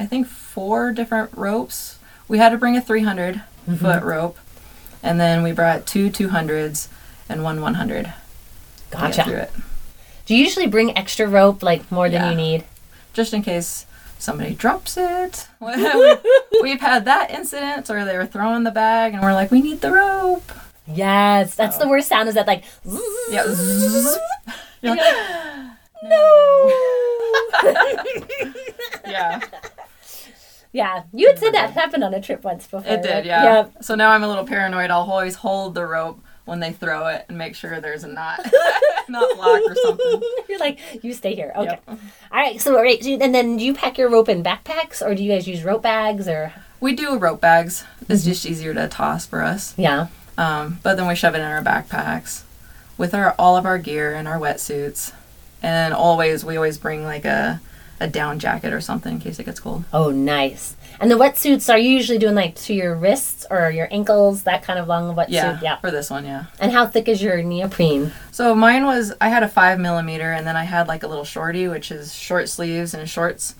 I 0.00 0.06
think, 0.06 0.26
four 0.26 0.90
different 0.92 1.30
ropes. 1.36 1.98
We 2.26 2.38
had 2.38 2.48
to 2.48 2.58
bring 2.58 2.76
a 2.76 2.80
300 2.80 3.36
Mm-hmm. 3.68 3.76
foot 3.76 4.02
rope, 4.02 4.36
and 5.02 5.18
then 5.18 5.42
we 5.42 5.52
brought 5.52 5.86
two 5.86 6.10
200s 6.10 6.88
and 7.30 7.42
one 7.42 7.60
100. 7.62 8.04
to 8.04 8.12
get 8.90 8.90
Gotcha. 8.90 9.48
Do 10.26 10.34
you 10.34 10.42
usually 10.44 10.66
bring 10.66 10.94
extra 10.98 11.26
rope, 11.26 11.62
like 11.62 11.90
more 11.92 12.10
than 12.10 12.20
Yeah. 12.22 12.30
you 12.30 12.36
need? 12.36 12.64
just 13.14 13.32
in 13.32 13.42
case 13.42 13.86
somebody 14.18 14.54
drops 14.54 14.96
it. 14.98 15.46
We- 15.60 15.72
We've 16.62 16.80
had 16.80 17.04
that 17.06 17.30
incident 17.30 17.88
where 17.88 18.04
they 18.04 18.16
were 18.18 18.26
throwing 18.26 18.64
the 18.64 18.70
bag, 18.70 19.14
and 19.14 19.22
we're 19.22 19.32
like, 19.32 19.50
we 19.50 19.62
need 19.62 19.80
the 19.80 19.92
rope. 19.92 20.50
Yes, 20.86 21.54
that's 21.54 21.78
the 21.78 21.88
worst 21.88 22.08
sound. 22.08 22.28
Is 22.28 22.34
that 22.34 22.46
like? 22.46 22.64
Yeah. 23.30 23.44
zzz. 23.46 24.18
You're 24.82 24.96
like, 24.96 25.14
yeah. 29.06 29.40
Yeah, 30.72 31.04
you 31.12 31.28
had 31.28 31.38
said 31.38 31.54
that 31.54 31.70
happened 31.70 32.02
on 32.02 32.12
a 32.14 32.20
trip 32.20 32.42
once 32.42 32.66
before. 32.66 32.92
It 32.92 33.02
did, 33.02 33.10
right? 33.14 33.24
yeah. 33.24 33.44
Yep. 33.44 33.84
So 33.84 33.94
now 33.94 34.10
I'm 34.10 34.24
a 34.24 34.28
little 34.28 34.44
paranoid. 34.44 34.90
I'll 34.90 35.08
always 35.08 35.36
hold 35.36 35.74
the 35.74 35.86
rope 35.86 36.20
when 36.46 36.58
they 36.60 36.72
throw 36.72 37.06
it 37.06 37.24
and 37.28 37.38
make 37.38 37.54
sure 37.54 37.80
there's 37.80 38.02
a 38.02 38.08
knot, 38.08 38.40
not 39.08 39.38
lock 39.38 39.62
or 39.64 39.74
something. 39.76 40.20
You're 40.48 40.58
like, 40.58 40.80
you 41.04 41.12
stay 41.14 41.34
here. 41.36 41.52
Okay. 41.54 41.78
Yep. 41.86 41.88
All 41.88 41.98
right. 42.32 42.60
So, 42.60 42.76
all 42.76 42.82
right. 42.82 43.00
And 43.06 43.32
then 43.32 43.56
do 43.56 43.64
you 43.64 43.72
pack 43.72 43.96
your 43.98 44.10
rope 44.10 44.28
in 44.28 44.42
backpacks, 44.42 45.00
or 45.00 45.14
do 45.14 45.22
you 45.22 45.30
guys 45.32 45.46
use 45.46 45.62
rope 45.62 45.82
bags, 45.82 46.26
or 46.26 46.52
We 46.80 46.94
do 46.96 47.16
rope 47.18 47.40
bags. 47.40 47.84
It's 48.08 48.22
Mm-hmm. 48.22 48.30
just 48.30 48.44
easier 48.44 48.74
to 48.74 48.88
toss 48.88 49.26
for 49.26 49.42
us. 49.42 49.74
yeah? 49.78 50.08
Um, 50.36 50.80
but 50.82 50.96
then 50.96 51.06
we 51.06 51.14
shove 51.14 51.36
it 51.36 51.38
in 51.38 51.44
our 51.44 51.62
backpacks 51.62 52.42
with 52.98 53.14
our 53.14 53.34
all 53.38 53.56
of 53.56 53.64
our 53.64 53.78
gear 53.78 54.12
and 54.12 54.26
our 54.26 54.38
wetsuits. 54.40 55.12
And 55.64 55.94
always, 55.94 56.44
we 56.44 56.56
always 56.56 56.78
bring 56.78 57.04
like 57.04 57.24
a, 57.24 57.60
a 58.00 58.06
down 58.08 58.38
jacket 58.38 58.72
or 58.72 58.80
something 58.80 59.14
in 59.14 59.20
case 59.20 59.38
it 59.38 59.44
gets 59.44 59.60
cold. 59.60 59.84
Oh, 59.92 60.10
nice. 60.10 60.76
And 61.00 61.10
the 61.10 61.16
wetsuits 61.16 61.72
are 61.72 61.78
you 61.78 61.90
usually 61.90 62.18
doing 62.18 62.34
like 62.34 62.54
to 62.56 62.74
your 62.74 62.94
wrists 62.94 63.46
or 63.50 63.70
your 63.70 63.88
ankles, 63.90 64.44
that 64.44 64.62
kind 64.62 64.78
of 64.78 64.86
long 64.86 65.14
wetsuit? 65.16 65.30
Yeah, 65.30 65.58
Yeah. 65.62 65.76
for 65.78 65.90
this 65.90 66.10
one, 66.10 66.24
yeah. 66.24 66.44
And 66.60 66.70
how 66.70 66.86
thick 66.86 67.08
is 67.08 67.20
your 67.22 67.42
neoprene? 67.42 68.12
So 68.30 68.54
mine 68.54 68.84
was 68.84 69.12
I 69.20 69.28
had 69.28 69.42
a 69.42 69.48
five 69.48 69.80
millimeter, 69.80 70.30
and 70.32 70.46
then 70.46 70.56
I 70.56 70.64
had 70.64 70.86
like 70.86 71.02
a 71.02 71.08
little 71.08 71.24
shorty, 71.24 71.66
which 71.66 71.90
is 71.90 72.14
short 72.14 72.48
sleeves 72.48 72.94
and 72.94 73.08
shorts 73.08 73.54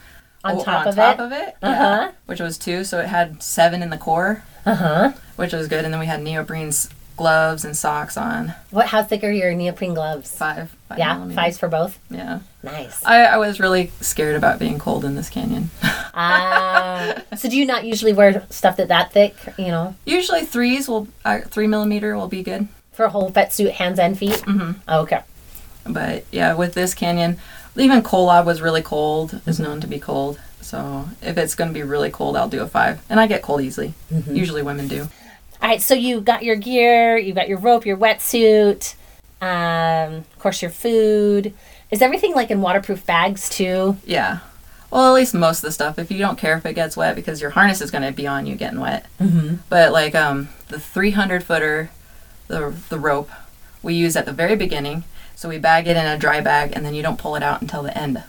On 0.44 0.62
top 0.62 0.82
on 0.82 0.88
of 0.88 0.94
top 0.94 1.18
it? 1.18 1.23
of 1.23 1.32
it, 1.32 1.56
Uh-huh. 1.62 1.73
yeah, 1.73 2.11
which 2.26 2.40
was 2.40 2.56
two. 2.58 2.84
So 2.84 3.00
it 3.00 3.06
had 3.06 3.42
seven 3.42 3.82
in 3.82 3.90
the 3.90 3.99
core, 3.99 4.44
Uh 4.66 4.75
huh. 4.76 5.12
which 5.37 5.52
was 5.52 5.66
good. 5.68 5.84
And 5.84 5.92
then 5.92 6.00
we 6.00 6.06
had 6.06 6.23
neoprene 6.23 6.68
s- 6.68 6.88
gloves 7.16 7.64
and 7.64 7.76
socks 7.76 8.16
on. 8.16 8.54
What? 8.71 8.87
How 8.87 9.02
thick 9.02 9.23
are 9.25 9.30
your 9.30 9.54
neoprene 9.54 9.94
gloves? 9.94 10.30
Five. 10.37 10.75
five 10.88 10.99
yeah, 10.99 11.14
millimeters. 11.14 11.35
fives 11.37 11.59
for 11.59 11.68
both. 11.68 11.99
Yeah. 12.11 12.40
Nice. 12.62 13.04
I, 13.04 13.25
I 13.25 13.37
was 13.38 13.61
really 13.61 13.92
scared 14.00 14.37
about 14.37 14.59
being 14.59 14.78
cold 14.78 15.04
in 15.04 15.14
this 15.14 15.28
canyon. 15.30 15.71
Ah. 16.16 17.21
so 17.37 17.49
do 17.49 17.56
you 17.56 17.66
not 17.66 17.85
usually 17.85 18.12
wear 18.12 18.47
stuff 18.49 18.76
that 18.76 18.87
that 18.87 19.12
thick? 19.12 19.35
You 19.59 19.66
know, 19.68 19.97
Usually 20.04 20.44
threes 20.44 20.88
will 20.88 21.09
uh, 21.25 21.40
three 21.40 21.66
millimeter 21.66 22.16
will 22.16 22.28
be 22.28 22.44
good. 22.44 22.68
for 22.92 23.04
a 23.04 23.11
whole 23.11 23.33
wetsuit, 23.33 23.73
hands 23.73 23.99
and 23.99 24.16
feet. 24.16 24.37
Mm 24.47 24.75
hmm 24.76 24.90
Okay. 24.90 25.21
But 25.87 26.25
yeah, 26.30 26.54
with 26.54 26.75
this 26.75 26.94
canyon, 26.94 27.38
even 27.76 28.00
Kolob 28.02 28.44
was 28.47 28.62
really 28.62 28.80
cold. 28.83 29.40
Is 29.44 29.59
known 29.59 29.80
to 29.80 29.87
be 29.88 29.99
cold. 29.99 30.38
So 30.61 31.09
if 31.21 31.37
it's 31.37 31.54
going 31.56 31.68
to 31.68 31.75
be 31.75 31.83
really 31.83 32.11
cold, 32.11 32.37
I'll 32.37 32.49
do 32.49 32.62
a 32.62 32.68
five, 32.68 33.02
and 33.11 33.18
I 33.21 33.26
get 33.26 33.42
cold 33.42 33.61
easily. 33.61 33.92
Usually 34.30 34.62
women 34.62 34.87
do. 34.88 35.09
All 35.64 35.71
right. 35.71 35.80
So 35.80 35.94
you 35.94 36.21
got 36.21 36.44
your 36.44 36.56
gear. 36.56 37.16
You 37.16 37.33
got 37.33 37.49
your 37.49 37.56
rope, 37.56 37.87
your 37.87 37.97
wetsuit. 37.97 38.94
Um, 39.40 40.16
of 40.16 40.38
course, 40.38 40.61
your 40.61 40.71
food. 40.71 41.54
Is 41.90 42.02
everything 42.02 42.35
like 42.35 42.50
in 42.50 42.61
waterproof 42.61 43.06
bags 43.06 43.49
too? 43.49 43.97
Yeah. 44.04 44.40
Well, 44.90 45.09
at 45.09 45.14
least 45.14 45.33
most 45.33 45.61
of 45.61 45.62
the 45.62 45.73
stuff. 45.73 45.99
If 45.99 46.11
you 46.11 46.18
don't 46.18 46.37
care 46.37 46.59
if 46.59 46.66
it 46.66 46.75
gets 46.75 46.99
wet, 46.99 47.16
because 47.16 47.40
your 47.40 47.49
harness 47.49 47.80
is 47.80 47.90
going 47.90 48.04
to 48.04 48.12
be 48.12 48.26
on 48.26 48.44
you 48.44 48.56
getting 48.56 48.78
wet. 48.78 49.06
Mm-hmm. 49.18 49.56
But 49.71 49.90
like 49.90 50.14
um, 50.14 50.50
the 50.68 50.78
300 50.78 51.42
footer, 51.42 51.88
the 52.49 52.75
the 52.90 52.99
rope, 52.99 53.30
we 53.83 53.94
use 53.94 54.16
at 54.16 54.26
the 54.26 54.35
very 54.35 54.56
beginning. 54.56 55.04
So 55.35 55.49
we 55.49 55.56
bag 55.56 55.87
it 55.87 55.97
in 55.97 56.04
a 56.04 56.18
dry 56.18 56.42
bag, 56.42 56.73
and 56.76 56.85
then 56.85 56.92
you 56.92 57.02
don't 57.02 57.18
pull 57.18 57.37
it 57.37 57.42
out 57.42 57.62
until 57.62 57.83
the 57.83 57.97
end 57.97 58.23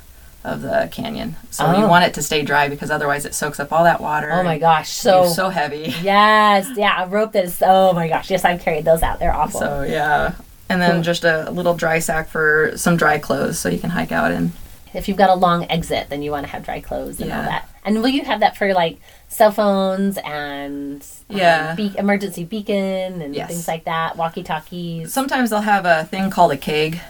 of 0.46 0.62
the 0.62 0.88
canyon. 0.92 1.36
So 1.52 1.70
you 1.78 1.84
Oh. 1.86 1.88
want 1.88 2.06
it 2.06 2.14
to 2.16 2.22
stay 2.22 2.42
dry 2.44 2.70
because 2.70 2.92
otherwise 2.92 3.26
it 3.26 3.34
soaks 3.34 3.60
up 3.60 3.74
all 3.74 3.84
that 3.84 4.00
water. 4.02 4.32
Oh 4.32 4.44
my 4.44 4.58
gosh. 4.58 4.90
So. 4.90 5.26
so 5.28 5.50
heavy. 5.50 5.94
Yes, 6.02 6.68
yeah, 6.78 7.04
a 7.04 7.08
rope 7.08 7.32
that 7.34 7.46
is. 7.46 7.62
Oh 7.66 7.94
my 7.94 8.08
gosh, 8.08 8.30
yes, 8.30 8.46
I've 8.46 8.62
carried 8.62 8.86
those 8.86 9.02
out. 9.04 9.20
They're 9.20 9.34
awful. 9.36 9.60
So 9.60 9.84
yeah. 9.84 10.34
And 10.70 10.82
then 10.82 10.94
Cool. 10.96 11.02
just 11.04 11.24
a 11.24 11.50
little 11.52 11.74
dry 11.76 12.00
sack 12.00 12.28
for 12.30 12.72
some 12.76 12.98
dry 12.98 13.18
clothes 13.20 13.60
so 13.60 13.70
you 13.70 13.78
can 13.80 13.90
hike 13.92 14.12
out 14.12 14.32
in. 14.32 14.54
if 14.94 15.10
you've 15.10 15.18
got 15.18 15.30
a 15.30 15.36
long 15.36 15.66
exit, 15.70 16.08
then 16.10 16.22
you 16.22 16.32
want 16.32 16.46
to 16.46 16.52
have 16.52 16.64
dry 16.64 16.80
clothes 16.80 17.20
and 17.20 17.30
all 17.32 17.42
that. 17.42 17.68
And 17.84 18.02
will 18.02 18.08
you 18.08 18.24
have 18.24 18.40
that 18.40 18.56
for 18.56 18.74
like 18.74 18.98
cell 19.28 19.52
phones 19.52 20.18
and 20.20 21.02
um, 21.30 21.38
Yeah. 21.38 21.76
be- 21.76 21.94
emergency 21.98 22.46
beacon 22.46 23.22
and 23.22 23.36
Yes. 23.36 23.50
things 23.50 23.68
like 23.68 23.84
that, 23.84 24.16
walkie 24.16 24.42
talkies? 24.42 25.12
Sometimes 25.12 25.50
they'll 25.50 25.60
have 25.62 25.86
a 25.86 26.06
thing 26.06 26.30
called 26.30 26.52
a 26.54 26.58
keg. 26.58 27.02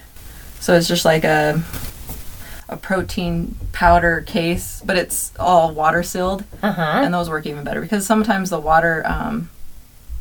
So 0.59 0.73
it's 0.73 0.87
just 0.87 1.05
like 1.05 1.23
a 1.23 1.61
a 2.67 2.77
protein 2.77 3.55
powder 3.73 4.21
case, 4.21 4.81
but 4.85 4.97
it's 4.97 5.31
all 5.39 5.71
water 5.73 6.01
sealed. 6.03 6.43
Uh 6.63 6.71
huh. 6.71 7.01
and 7.03 7.13
those 7.13 7.29
work 7.29 7.45
even 7.45 7.63
better 7.63 7.81
because 7.81 8.05
sometimes 8.05 8.49
the 8.49 8.59
water 8.59 9.03
um, 9.05 9.49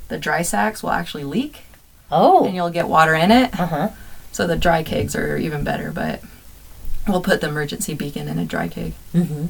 the 0.08 0.18
dry 0.18 0.42
sacks 0.42 0.82
will 0.82 0.90
actually 0.90 1.24
leak 1.24 1.62
and 2.10 2.22
Oh. 2.22 2.46
you'll 2.46 2.70
get 2.70 2.86
water 2.88 3.14
in 3.14 3.30
it 3.30 3.58
Uh 3.58 3.66
huh. 3.66 3.88
so 4.32 4.46
the 4.46 4.56
dry 4.56 4.82
kegs 4.82 5.16
are 5.16 5.36
even 5.38 5.64
better 5.64 5.90
but 5.90 6.20
we'll 7.08 7.22
put 7.22 7.40
the 7.40 7.48
emergency 7.48 7.94
beacon 7.94 8.28
in 8.28 8.38
a 8.38 8.44
dry 8.44 8.68
keg 8.68 8.92
Mm-hmm. 9.14 9.46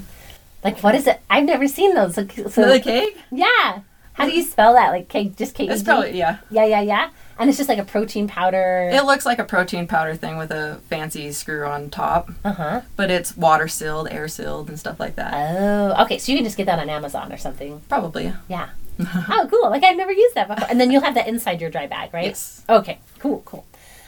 Like 0.63 0.81
what 0.83 0.95
is 0.95 1.07
it? 1.07 1.21
I've 1.29 1.45
never 1.45 1.69
seen 1.69 1.95
those. 1.95 2.15
So, 2.15 2.27
so 2.49 2.69
the 2.73 2.81
keg 2.81 3.17
yeah. 3.31 3.81
How 4.15 4.27
do 4.27 4.33
you 4.33 4.45
spell 4.45 4.75
that? 4.75 4.91
Like 4.91 5.09
K, 5.09 5.29
just 5.37 5.55
K. 5.57 5.65
E 5.65 5.69
it's 5.69 5.83
probably 5.83 6.17
yeah 6.17 6.39
Yeah, 6.49 6.65
yeah, 6.65 6.81
yeah. 6.81 7.11
And 7.39 7.49
it's 7.49 7.57
just 7.59 7.69
like 7.69 7.79
a 7.79 7.85
protein 7.85 8.29
powder. 8.29 8.89
it 8.93 9.05
looks 9.05 9.27
like 9.27 9.39
a 9.39 9.45
protein 9.45 9.87
powder 9.87 10.15
thing 10.15 10.37
with 10.37 10.51
a 10.51 10.81
fancy 10.89 11.33
screw 11.33 11.65
on 11.67 11.91
top 11.91 12.31
Uh 12.45 12.53
huh. 12.53 12.81
but 12.97 13.11
it's 13.11 13.37
water 13.37 13.67
sealed 13.69 14.09
air 14.11 14.29
sealed 14.29 14.69
and 14.69 14.79
stuff 14.79 15.01
like 15.01 15.17
that 15.17 15.33
Oh, 15.35 16.03
okay. 16.05 16.19
So 16.19 16.31
you 16.33 16.39
can 16.39 16.45
just 16.45 16.57
get 16.57 16.67
that 16.67 16.79
on 16.79 16.89
Amazon 16.89 17.33
or 17.33 17.37
something. 17.37 17.81
probably 17.89 18.33
Yeah. 18.49 18.69
oh, 19.01 19.49
cool. 19.51 19.71
Like 19.71 19.83
I've 19.83 19.97
never 19.97 20.13
used 20.13 20.35
that 20.37 20.47
before. 20.49 20.69
And 20.71 20.81
then 20.81 20.91
you'll 20.93 21.03
have 21.03 21.15
that 21.17 21.27
inside 21.27 21.61
your 21.61 21.71
dry 21.71 21.87
bag, 21.89 22.15
right? 22.15 22.27
yes 22.27 22.63
Okay. 22.69 22.99
Cool. 23.19 23.43
Cool. 23.45 23.65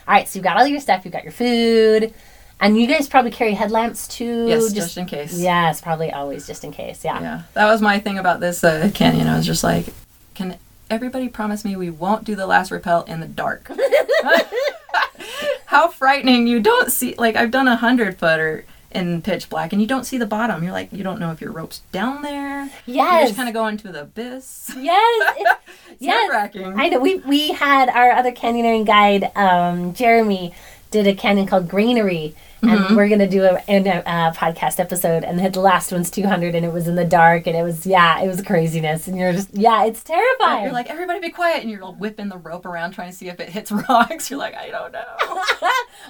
All 0.07 0.15
right. 0.15 0.29
So 0.29 0.39
you've 0.39 0.45
got 0.45 0.57
all 0.57 0.67
your 0.67 0.79
stuff. 0.81 1.05
You've 1.05 1.13
got 1.13 1.25
your 1.25 1.33
food, 1.33 2.15
and 2.61 2.79
you 2.81 2.87
guys 2.87 3.09
probably 3.09 3.33
carry 3.33 3.55
headlamps 3.55 4.07
too. 4.07 4.47
yes 4.47 4.73
just, 4.73 4.97
in 4.97 5.05
case 5.07 5.37
Yes, 5.39 5.81
probably 5.81 6.13
always 6.13 6.47
just 6.47 6.63
in 6.65 6.71
case. 6.71 7.05
Yeah. 7.05 7.21
yeah 7.21 7.43
that 7.55 7.67
was 7.67 7.83
my 7.83 7.99
thing 7.99 8.17
about 8.19 8.39
this 8.41 8.63
uh, 8.63 8.91
canyon 8.95 9.27
i 9.27 9.37
was 9.37 9.45
just 9.45 9.63
like 9.65 9.87
can 10.35 10.57
everybody 10.91 11.29
promise 11.29 11.65
me 11.65 11.77
we 11.77 11.91
won't 11.91 12.25
do 12.25 12.35
the 12.37 12.47
last 12.47 12.71
rappel 12.71 13.03
in 13.05 13.21
the 13.21 13.27
dark 13.27 13.71
how 15.67 15.89
frightening 15.89 16.47
you 16.47 16.61
don't 16.61 16.91
see 16.93 17.15
like 17.17 17.37
i've 17.37 17.51
done 17.51 17.67
a 17.69 17.77
hundred 17.77 18.19
footer 18.19 18.65
in 18.93 19.21
pitch 19.21 19.49
black 19.51 19.73
and 19.73 19.83
you 19.83 19.89
don't 19.89 20.05
see 20.05 20.17
the 20.17 20.27
bottom 20.27 20.63
you're 20.63 20.73
like 20.73 20.91
you 20.93 21.03
don't 21.03 21.19
know 21.19 21.33
if 21.33 21.41
your 21.41 21.51
rope's 21.53 21.81
down 21.93 22.23
there 22.23 22.65
Yes. 22.67 22.71
you 22.87 22.95
Yes. 22.95 23.29
just 23.29 23.37
kind 23.37 23.49
of 23.49 23.55
go 23.55 23.67
into 23.67 23.91
the 23.93 24.03
abyss 24.03 24.73
Yes. 24.79 25.35
It's, 25.39 25.51
it's 25.93 26.03
yes. 26.03 26.29
nerve-wracking. 26.31 26.79
I 26.81 26.89
know. 26.89 27.01
We 27.01 27.17
we 27.17 27.49
had 27.53 27.89
our 27.89 28.13
other 28.13 28.33
canyoneering 28.33 28.87
guide, 28.87 29.31
um, 29.37 29.93
Jeremy, 29.95 30.55
did 30.91 31.07
a 31.07 31.15
canyon 31.15 31.47
called 31.47 31.69
Greenery. 31.69 32.35
And 32.69 32.81
Mm-hmm. 32.81 32.97
we're 32.97 33.09
gonna 33.09 33.29
do 33.29 33.45
a, 33.45 33.63
in 33.69 33.87
a 33.87 34.03
uh, 34.07 34.33
podcast 34.33 34.81
episode, 34.81 35.23
and 35.25 35.39
the 35.39 35.61
last 35.61 35.93
one's 35.93 36.11
200, 36.11 36.55
and 36.55 36.65
it 36.67 36.73
was 36.73 36.89
in 36.89 36.95
the 36.97 37.05
dark, 37.05 37.47
and 37.47 37.57
it 37.57 37.63
was 37.63 37.87
yeah, 37.87 38.21
it 38.23 38.27
was 38.29 38.43
craziness, 38.43 39.07
and 39.09 39.17
you're 39.17 39.33
just 39.33 39.55
yeah, 39.55 39.85
it's 39.85 40.03
terrifying. 40.03 40.65
you're 40.65 40.73
like 40.73 40.91
everybody 40.91 41.21
be 41.21 41.31
quiet 41.31 41.63
and 41.63 41.71
you're 41.71 41.85
whipping 41.93 42.29
the 42.29 42.39
rope 42.39 42.67
around 42.67 42.93
trying 42.93 43.11
to 43.11 43.17
see 43.17 43.29
if 43.29 43.39
it 43.41 43.49
hits 43.49 43.71
rocks 43.89 44.31
you're 44.31 44.39
like 44.39 44.55
i 44.55 44.69
don't 44.71 44.93
know 44.93 45.05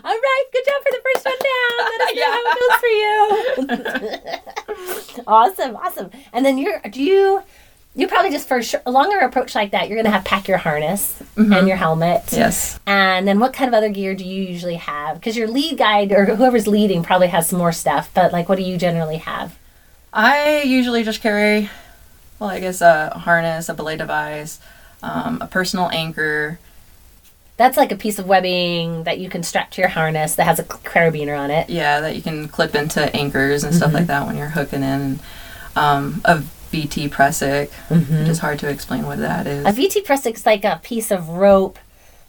All 0.05 0.13
right, 0.13 0.45
good 0.53 0.65
job 0.67 0.83
for 0.83 0.93
the 0.93 1.01
first 1.05 1.25
one 1.25 1.39
down. 1.51 1.77
Let 1.91 2.01
us 2.03 2.15
know 2.17 2.33
how 2.33 2.43
it 2.43 2.59
goes 2.61 2.77
for 2.81 2.93
you. 5.17 5.23
awesome, 5.27 5.77
awesome. 5.77 6.11
And 6.33 6.45
then 6.45 6.59
you're 6.59 6.81
do 6.91 7.03
you 7.03 7.43
you 7.97 8.07
probably 8.07 8.31
just 8.31 8.47
for 8.47 8.63
sure, 8.63 8.81
a 8.87 8.91
longer 8.91 9.19
approach 9.19 9.55
like 9.55 9.71
that, 9.73 9.89
you're 9.89 9.97
gonna 9.97 10.15
have 10.15 10.25
pack 10.25 10.47
your 10.49 10.59
harness 10.59 11.21
and 11.37 11.67
your 11.67 11.77
helmet. 11.79 12.23
yes 12.33 12.79
And 12.87 13.27
then 13.27 13.41
what 13.41 13.53
kind 13.53 13.67
of 13.69 13.75
other 13.75 13.89
gear 13.89 14.15
do 14.15 14.25
you 14.25 14.43
usually 14.43 14.77
have? 14.77 15.19
Because 15.19 15.37
your 15.37 15.49
lead 15.49 15.79
guide 15.79 16.13
or 16.13 16.27
whoever's 16.27 16.69
leading 16.69 17.03
probably 17.03 17.29
has 17.29 17.49
some 17.49 17.59
more 17.59 17.73
stuff, 17.73 18.11
but 18.15 18.33
like 18.33 18.49
what 18.49 18.57
do 18.59 18.63
you 18.65 18.77
generally 18.77 19.17
have? 19.19 19.59
i 20.13 20.63
usually 20.63 21.03
just 21.05 21.21
carry 21.21 21.69
well 22.39 22.49
i 22.49 22.59
guess 22.59 22.81
a 22.81 23.11
harness 23.11 23.69
a 23.69 23.75
belay 23.75 23.97
device 23.99 24.61
um, 25.03 25.43
a 25.43 25.47
personal 25.47 25.91
anchor 25.91 26.59
That's 27.59 27.77
like 27.77 27.93
a 27.93 27.97
piece 27.97 28.19
of 28.19 28.27
webbing 28.27 29.05
that 29.05 29.19
you 29.19 29.29
can 29.29 29.43
strap 29.43 29.71
to 29.73 29.81
your 29.83 29.91
harness 29.91 30.35
that 30.37 30.45
has 30.45 30.59
a 30.59 30.65
carabiner 30.65 31.39
on 31.39 31.51
it. 31.51 31.69
Yeah, 31.71 32.01
that 32.01 32.17
you 32.17 32.23
can 32.23 32.49
clip 32.49 32.75
into 32.75 33.15
anchors 33.15 33.63
and 33.65 33.75
stuff 33.75 33.93
like 33.93 34.07
that 34.07 34.27
when 34.27 34.37
you're 34.39 34.49
hooking 34.49 34.83
in. 34.83 35.21
Um, 35.75 36.21
a 36.25 36.43
VT 36.73 37.11
Prusik, 37.11 37.71
which 37.91 38.29
is 38.29 38.39
hard 38.39 38.59
to 38.61 38.69
explain 38.69 39.07
what 39.07 39.19
that 39.19 39.47
is. 39.47 39.65
A 39.65 39.73
VT 39.73 40.05
press 40.05 40.27
is 40.27 40.47
like 40.47 40.65
a 40.65 40.81
piece 40.83 41.11
of 41.11 41.29
rope 41.29 41.79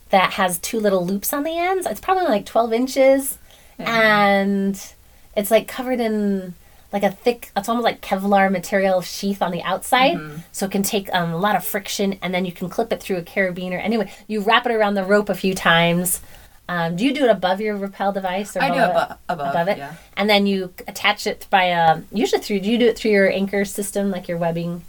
that 0.10 0.34
has 0.34 0.58
two 0.60 0.80
little 0.80 1.06
loops 1.06 1.34
on 1.34 1.44
the 1.44 1.58
ends. 1.58 1.86
It's 1.86 2.00
probably 2.00 2.26
like 2.26 2.46
12 2.46 2.74
inches. 2.74 3.38
And 3.80 4.94
it's 5.36 5.52
like 5.52 5.68
covered 5.68 6.00
in 6.00 6.56
like 6.94 7.04
a 7.04 7.12
thick, 7.12 7.52
it's 7.56 7.68
almost 7.68 7.84
like 7.84 8.02
Kevlar 8.02 8.50
material 8.50 9.02
sheath 9.02 9.42
on 9.42 9.52
the 9.52 9.62
outside. 9.64 10.18
So 10.52 10.66
it 10.66 10.72
can 10.72 10.84
take 10.84 11.14
um, 11.14 11.34
a 11.34 11.38
lot 11.38 11.56
of 11.56 11.66
friction 11.66 12.18
and 12.22 12.34
then 12.34 12.46
you 12.46 12.52
can 12.52 12.70
clip 12.70 12.94
it 12.94 13.02
through 13.02 13.18
a 13.18 13.22
carabiner. 13.22 13.84
Anyway, 13.84 14.12
you 14.28 14.40
wrap 14.40 14.66
it 14.66 14.72
around 14.72 14.96
the 14.96 15.04
rope 15.04 15.30
a 15.30 15.36
few 15.36 15.54
times. 15.54 16.22
Um, 16.70 16.96
do 16.98 17.06
you 17.06 17.14
do 17.14 17.24
it 17.26 17.30
above 17.30 17.62
your 17.62 17.76
rappel 17.78 18.12
device 18.12 18.58
or 18.58 18.62
I 18.62 18.68
do 18.70 18.76
it? 18.76 18.80
abo- 18.80 19.18
above, 19.30 19.50
above 19.52 19.68
it? 19.70 19.78
yeah. 19.78 19.94
And 20.18 20.30
then 20.30 20.46
you 20.48 20.74
attach 20.88 21.26
it 21.26 21.48
by 21.50 21.66
a, 21.66 22.02
usually 22.12 22.42
through, 22.42 22.60
do 22.60 22.70
you 22.70 22.78
do 22.78 22.88
it 22.88 22.98
through 22.98 23.12
your 23.12 23.32
anchor 23.32 23.64
system, 23.64 24.12
like 24.12 24.28
your 24.28 24.38
webbing? 24.38 24.84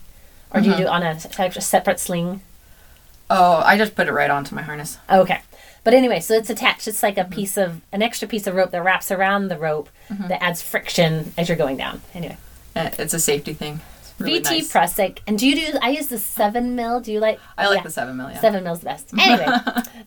Or 0.53 0.61
do 0.61 0.71
you 0.71 0.77
do 0.77 0.83
it 0.83 0.89
on 0.89 1.03
a 1.03 1.11
of 1.13 1.63
separate 1.63 2.01
sling? 2.01 2.41
Oh, 3.31 3.63
I 3.65 3.77
just 3.77 3.95
put 3.95 4.09
it 4.09 4.13
right 4.13 4.31
onto 4.31 4.55
my 4.55 4.63
harness. 4.63 4.99
Okay. 5.11 5.41
But 5.85 5.95
anyway, 5.95 6.21
so 6.21 6.35
it's 6.35 6.51
attached. 6.51 6.89
It's 6.89 7.03
like 7.03 7.19
a 7.19 7.25
piece 7.25 7.57
of 7.57 7.81
an 7.93 8.03
extra 8.03 8.27
piece 8.27 8.47
of 8.47 8.55
rope 8.55 8.71
that 8.73 8.83
wraps 8.83 9.11
around 9.11 9.49
the 9.49 9.59
rope 9.59 9.89
that 10.11 10.43
adds 10.43 10.63
friction 10.63 11.33
as 11.39 11.49
you're 11.49 11.57
going 11.59 11.77
down. 11.77 12.01
Anyway, 12.15 12.37
Uh, 12.75 12.91
It's 12.99 13.15
a 13.15 13.21
safety 13.21 13.53
thing. 13.55 13.81
Really 14.19 14.41
VT 14.41 14.75
nice. 14.75 15.19
And 15.27 15.39
do 15.39 15.47
you 15.47 15.55
do? 15.55 15.79
I 15.81 15.91
use 15.91 16.09
the 16.09 16.19
seven 16.19 16.75
mil. 16.75 17.01
Do 17.01 17.13
you 17.13 17.21
like? 17.21 17.39
I 17.57 17.67
like 17.69 17.79
yeah, 17.79 17.83
the 17.85 17.91
seven 17.91 18.17
mil. 18.17 18.29
Yeah. 18.31 18.41
seven 18.41 18.65
mil's 18.65 18.81
the 18.81 18.87
best. 18.87 19.13
Anyway, 19.19 19.47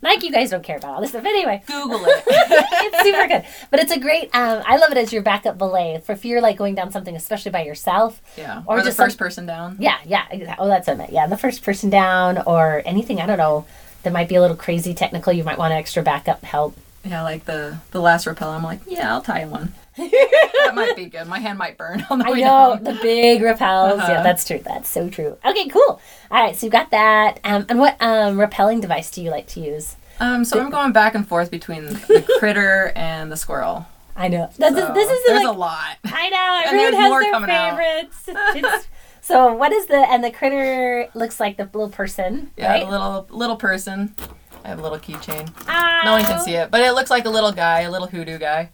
like 0.01 0.23
you 0.23 0.31
guys 0.31 0.49
don't 0.49 0.63
care 0.63 0.77
about 0.77 0.95
all 0.95 1.01
this 1.01 1.11
stuff. 1.11 1.23
Anyway, 1.25 1.63
Google 1.65 2.01
it. 2.05 2.23
it's 2.27 3.03
super 3.03 3.27
good. 3.27 3.45
But 3.69 3.79
it's 3.79 3.91
a 3.91 3.99
great. 3.99 4.25
Um, 4.35 4.63
I 4.65 4.77
love 4.77 4.91
it 4.91 4.97
as 4.97 5.13
your 5.13 5.21
backup 5.21 5.57
belay 5.57 6.01
for 6.05 6.11
if 6.13 6.25
you're 6.25 6.41
like 6.41 6.57
going 6.57 6.75
down 6.75 6.91
something, 6.91 7.15
especially 7.15 7.51
by 7.51 7.63
yourself. 7.63 8.21
yeah. 8.37 8.63
Or 8.65 8.75
Or, 8.75 8.79
the 8.79 8.85
just 8.87 8.97
some- 8.97 9.05
first 9.07 9.17
person 9.17 9.45
down. 9.45 9.77
Yeah, 9.79 9.97
yeah. 10.05 10.25
Exactly. 10.29 10.65
Oh, 10.65 10.67
that's 10.67 10.87
what 10.87 10.95
I 10.95 10.97
meant. 10.97 11.11
Yeah, 11.13 11.27
the 11.27 11.37
first 11.37 11.63
person 11.63 11.89
down 11.89 12.39
or 12.45 12.81
anything. 12.85 13.21
I 13.21 13.25
don't 13.25 13.37
know. 13.37 13.65
That 14.03 14.13
might 14.13 14.27
be 14.27 14.35
a 14.35 14.41
little 14.41 14.57
crazy 14.57 14.93
technical. 14.93 15.31
You 15.31 15.43
might 15.43 15.57
want 15.59 15.73
extra 15.73 16.01
backup 16.03 16.43
help. 16.43 16.75
Yeah, 17.05 17.21
like 17.23 17.45
the 17.45 17.77
the 17.91 18.01
last 18.01 18.25
rappel. 18.27 18.49
I'm 18.49 18.63
like, 18.63 18.81
yeah, 18.87 19.13
I'll 19.13 19.21
tie 19.21 19.45
one. 19.45 19.73
That 19.97 20.71
might 20.73 20.95
be 20.95 21.05
good. 21.05 21.27
My 21.27 21.39
hand 21.39 21.57
might 21.57 21.77
burn 21.77 22.05
on 22.09 22.19
the 22.19 22.25
I 22.25 22.31
way 22.31 22.41
know 22.41 22.75
down. 22.75 22.83
the 22.83 22.93
big 23.01 23.41
rappels. 23.41 23.97
Yeah, 23.97 24.03
Uh-huh. 24.03 24.23
that's 24.23 24.45
true. 24.45 24.59
That's 24.63 24.87
so 24.89 25.09
true. 25.09 25.37
Okay, 25.45 25.67
cool. 25.69 25.99
All 26.31 26.41
right, 26.43 26.55
so 26.55 26.65
you 26.65 26.71
got 26.71 26.91
that. 26.91 27.39
Um, 27.43 27.65
and 27.69 27.79
what 27.79 27.97
um, 28.01 28.37
rappelling 28.37 28.81
device 28.81 29.11
do 29.11 29.21
you 29.21 29.31
like 29.31 29.47
to 29.47 29.59
use? 29.59 29.95
Um, 30.19 30.45
so 30.45 30.59
I'm 30.59 30.69
going 30.69 30.91
back 30.91 31.15
and 31.15 31.27
forth 31.27 31.49
between 31.51 31.85
the 31.85 32.35
critter 32.39 32.91
and 32.95 33.31
the 33.31 33.37
squirrel. 33.37 33.87
I 34.15 34.27
know. 34.27 34.49
This, 34.57 34.73
So, 34.75 34.87
is, 34.89 34.93
this 34.93 35.09
is 35.09 35.25
there's 35.27 35.43
like 35.43 35.55
a 35.55 35.57
lot. 35.57 35.97
I 36.05 36.29
know. 36.29 36.61
Everyone 36.65 36.93
has 36.93 37.09
more 37.09 37.47
their 37.47 37.75
favorites. 37.75 38.87
So 39.21 39.53
what 39.53 39.71
is 39.71 39.85
the 39.85 39.95
and 39.97 40.23
the 40.23 40.31
critter 40.31 41.07
looks 41.13 41.39
like 41.39 41.57
the 41.57 41.65
little 41.65 41.89
person, 41.89 42.51
Yeah, 42.57 42.71
right? 42.71 42.83
a 42.83 42.89
little 42.89 43.27
little 43.29 43.55
person. 43.55 44.15
I 44.63 44.69
have 44.69 44.79
a 44.79 44.81
little 44.81 44.97
keychain. 44.99 45.51
Ah, 45.67 46.01
No 46.05 46.11
one 46.13 46.23
can 46.25 46.39
see 46.39 46.53
it, 46.55 46.69
but 46.71 46.81
it 46.81 46.91
looks 46.93 47.09
like 47.09 47.25
a 47.25 47.29
little 47.29 47.51
guy, 47.51 47.81
a 47.81 47.91
little 47.91 48.07
hoodoo 48.07 48.37
guy. 48.39 48.69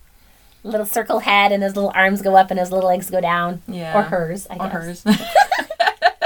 Little 0.64 0.86
circle 0.86 1.20
head, 1.20 1.52
and 1.52 1.64
his 1.64 1.76
little 1.76 1.92
arms 1.96 2.22
go 2.22 2.36
up, 2.36 2.52
and 2.52 2.60
his 2.60 2.72
little 2.72 2.90
legs 2.90 3.10
go 3.10 3.22
down. 3.22 3.62
Yeah. 3.68 3.98
Or 3.98 4.02
hers, 4.04 4.48
I 4.50 4.56
Or 4.56 4.70
guess. 4.70 5.04
hers. 5.04 5.18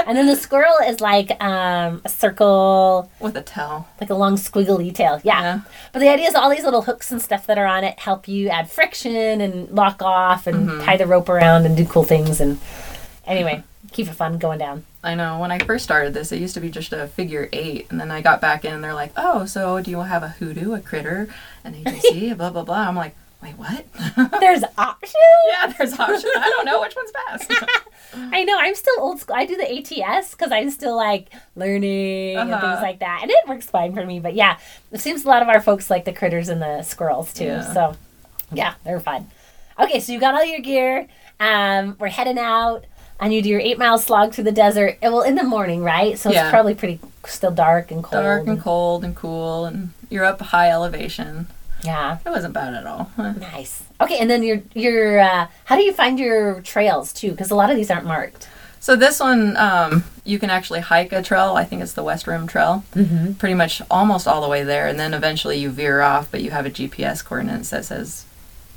And 0.04 0.18
then 0.18 0.26
the 0.26 0.34
squirrel 0.34 0.74
is 0.84 1.00
like 1.00 1.30
um, 1.42 2.02
a 2.04 2.08
circle, 2.08 3.08
With 3.20 3.36
a 3.36 3.40
tail, 3.42 3.86
like 4.00 4.10
a 4.10 4.14
long 4.16 4.34
squiggly 4.34 4.92
tail. 4.92 5.20
Yeah. 5.22 5.40
Yeah. 5.40 5.60
But 5.92 6.00
the 6.00 6.08
idea 6.08 6.26
is 6.26 6.34
all 6.34 6.50
these 6.50 6.64
little 6.64 6.82
hooks 6.82 7.12
and 7.12 7.22
stuff 7.22 7.46
that 7.46 7.56
are 7.56 7.66
on 7.66 7.84
it 7.84 8.00
help 8.00 8.26
you 8.26 8.48
add 8.48 8.68
friction 8.68 9.40
and 9.40 9.70
lock 9.70 10.02
off 10.02 10.48
and 10.48 10.68
Mm-hmm. 10.68 10.84
tie 10.84 10.96
the 10.96 11.06
rope 11.06 11.28
around 11.28 11.66
and 11.66 11.76
do 11.76 11.84
cool 11.86 12.02
things. 12.02 12.40
And 12.40 12.58
anyway, 13.28 13.62
keep 13.92 14.08
it 14.08 14.14
fun 14.14 14.38
going 14.38 14.58
down. 14.58 14.84
I 15.04 15.14
know. 15.14 15.38
When 15.38 15.52
I 15.52 15.60
first 15.60 15.84
started 15.84 16.14
this, 16.14 16.32
it 16.32 16.40
used 16.40 16.54
to 16.54 16.60
be 16.60 16.68
just 16.68 16.92
a 16.92 17.06
figure 17.06 17.48
eight, 17.52 17.86
and 17.90 18.00
then 18.00 18.10
I 18.10 18.22
got 18.22 18.40
back 18.40 18.64
in, 18.64 18.72
and 18.74 18.82
they're 18.82 18.94
like, 18.94 19.12
"Oh, 19.16 19.46
so 19.46 19.80
do 19.80 19.90
you 19.90 20.00
have 20.00 20.22
a 20.24 20.28
hoodoo, 20.30 20.74
a 20.74 20.80
critter, 20.80 21.28
an 21.64 21.74
agency, 21.76 22.32
blah 22.34 22.50
blah 22.50 22.64
blah?" 22.64 22.88
I'm 22.88 22.96
like, 22.96 23.14
"Wait, 23.42 23.54
what?" 23.58 23.84
There's 24.40 24.62
options. 24.78 25.14
yeah, 25.50 25.72
there's 25.76 25.98
options. 25.98 26.24
I 26.36 26.48
don't 26.50 26.64
know 26.64 26.80
which 26.80 26.94
one's 26.96 27.12
best. 27.28 27.52
I 28.14 28.44
know. 28.44 28.56
I'm 28.58 28.74
still 28.74 28.94
old 28.98 29.20
school. 29.20 29.36
I 29.36 29.46
do 29.46 29.56
the 29.56 29.70
ATS 29.78 30.32
because 30.32 30.52
I'm 30.52 30.70
still 30.70 30.96
like 30.96 31.28
learning 31.56 32.36
and 32.36 32.52
Uh-huh. 32.52 32.70
things 32.72 32.82
like 32.82 32.98
that, 33.00 33.20
and 33.22 33.30
it 33.30 33.48
works 33.48 33.66
fine 33.66 33.94
for 33.94 34.04
me. 34.04 34.20
But 34.20 34.34
yeah, 34.34 34.58
it 34.90 35.00
seems 35.00 35.24
a 35.24 35.28
lot 35.28 35.42
of 35.42 35.48
our 35.48 35.60
folks 35.60 35.90
like 35.90 36.04
the 36.04 36.12
critters 36.12 36.48
and 36.48 36.60
the 36.62 36.82
squirrels 36.82 37.32
too. 37.34 37.44
Yeah. 37.46 37.72
So 37.72 37.94
yeah, 38.52 38.74
they're 38.84 39.00
fun. 39.00 39.28
Okay, 39.80 40.00
so 40.00 40.12
you 40.12 40.20
got 40.20 40.34
all 40.34 40.44
your 40.44 40.60
gear. 40.60 41.08
Um, 41.40 41.96
we're 41.98 42.08
heading 42.08 42.38
out, 42.38 42.84
and 43.18 43.32
you 43.32 43.40
do 43.42 43.48
your 43.48 43.60
eight 43.60 43.78
mile 43.78 43.98
slog 43.98 44.34
through 44.34 44.44
the 44.44 44.52
desert. 44.52 44.98
It 45.02 45.08
well 45.08 45.22
in 45.22 45.34
the 45.34 45.42
morning, 45.44 45.82
right? 45.82 46.18
So 46.18 46.30
Yeah. 46.30 46.42
it's 46.44 46.50
probably 46.50 46.74
pretty 46.74 47.00
still 47.26 47.50
dark 47.50 47.90
and 47.90 48.04
cold. 48.04 48.22
Dark 48.22 48.46
and 48.46 48.60
cold 48.60 49.04
and 49.04 49.16
cool, 49.16 49.64
and 49.64 49.90
you're 50.10 50.24
up 50.24 50.40
high 50.40 50.70
elevation. 50.70 51.46
Yeah, 51.82 52.18
It 52.24 52.30
wasn't 52.30 52.54
bad 52.54 52.74
at 52.74 52.86
all. 52.86 53.10
nice. 53.16 53.82
Okay, 54.00 54.18
and 54.18 54.28
then 54.30 54.42
your 54.42 54.60
your 54.74 55.20
uh, 55.20 55.46
how 55.64 55.76
do 55.76 55.82
you 55.82 55.92
find 55.92 56.18
your 56.18 56.60
trails 56.62 57.12
too? 57.12 57.30
Because 57.32 57.50
a 57.50 57.54
lot 57.54 57.70
of 57.70 57.76
these 57.76 57.90
aren't 57.90 58.06
marked. 58.06 58.48
So 58.80 58.96
this 58.96 59.20
one, 59.20 59.56
um, 59.58 60.04
you 60.24 60.40
can 60.40 60.50
actually 60.50 60.80
hike 60.80 61.12
a 61.12 61.22
trail. 61.22 61.54
I 61.56 61.64
think 61.64 61.82
it's 61.82 61.92
the 61.92 62.02
West 62.02 62.26
Rim 62.26 62.48
Trail. 62.48 62.82
Mm-hmm. 62.96 63.34
Pretty 63.34 63.54
much 63.54 63.80
almost 63.88 64.26
all 64.26 64.42
the 64.42 64.48
way 64.48 64.64
there, 64.64 64.88
and 64.88 64.98
then 64.98 65.14
eventually 65.14 65.58
you 65.58 65.70
veer 65.70 66.00
off, 66.02 66.28
but 66.32 66.42
you 66.42 66.50
have 66.50 66.66
a 66.66 66.70
GPS 66.70 67.24
coordinates 67.24 67.70
that 67.70 67.84
says 67.84 68.24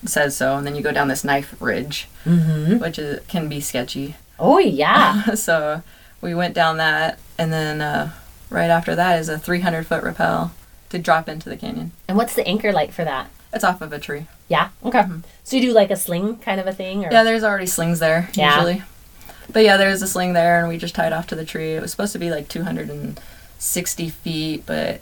says 0.06 0.38
so, 0.38 0.58
and 0.58 0.68
then 0.68 0.76
you 0.76 0.84
go 0.84 0.92
down 0.92 1.08
this 1.08 1.24
knife 1.24 1.56
ridge, 1.60 2.08
Mm-hmm. 2.26 2.78
which 2.80 3.00
is, 3.00 3.26
can 3.28 3.48
be 3.50 3.60
sketchy. 3.60 4.16
Oh 4.38 4.60
yeah. 4.60 5.34
so 5.36 5.82
we 6.22 6.36
went 6.36 6.54
down 6.54 6.78
that, 6.78 7.18
and 7.40 7.52
then 7.52 7.82
uh, 7.82 8.12
right 8.52 8.70
after 8.70 8.94
that 8.96 9.20
is 9.20 9.28
a 9.30 9.40
300 9.40 9.88
foot 9.88 10.04
rappel 10.04 10.52
to 10.96 11.02
drop 11.02 11.28
into 11.30 11.50
the 11.50 11.58
canyon. 11.58 11.92
and 12.08 12.18
what's 12.18 12.34
the 12.36 12.48
anchor 12.48 12.72
like 12.72 12.92
for 12.92 13.04
that? 13.04 13.30
It's 13.54 13.64
off 13.64 13.82
of 13.82 13.94
a 13.94 14.00
tree. 14.00 14.26
Yeah. 14.48 14.70
Okay. 14.84 15.04
So 15.44 15.56
you 15.56 15.62
do 15.62 15.72
like 15.74 15.90
a 15.92 15.96
sling 15.96 16.38
kind 16.38 16.60
of 16.60 16.68
a 16.68 16.74
thing, 16.74 17.00
or 17.04 17.08
Mm-hmm. 17.08 17.14
Yeah, 17.14 17.24
there's 17.24 17.44
already 17.44 17.66
slings 17.68 18.00
there 18.00 18.30
Yeah. 18.34 18.56
usually. 18.56 18.84
But 19.52 19.64
yeah, 19.64 19.78
there's 19.78 20.02
a 20.02 20.08
sling 20.08 20.34
there, 20.34 20.60
and 20.60 20.68
we 20.68 20.78
just 20.78 20.96
tied 20.96 21.14
off 21.14 21.28
to 21.28 21.36
the 21.36 21.46
tree. 21.46 21.74
It 21.76 21.82
was 21.82 21.92
supposed 21.92 22.14
to 22.14 22.20
be 22.20 22.32
like 22.32 22.48
260 22.50 24.10
feet, 24.10 24.66
but 24.66 25.02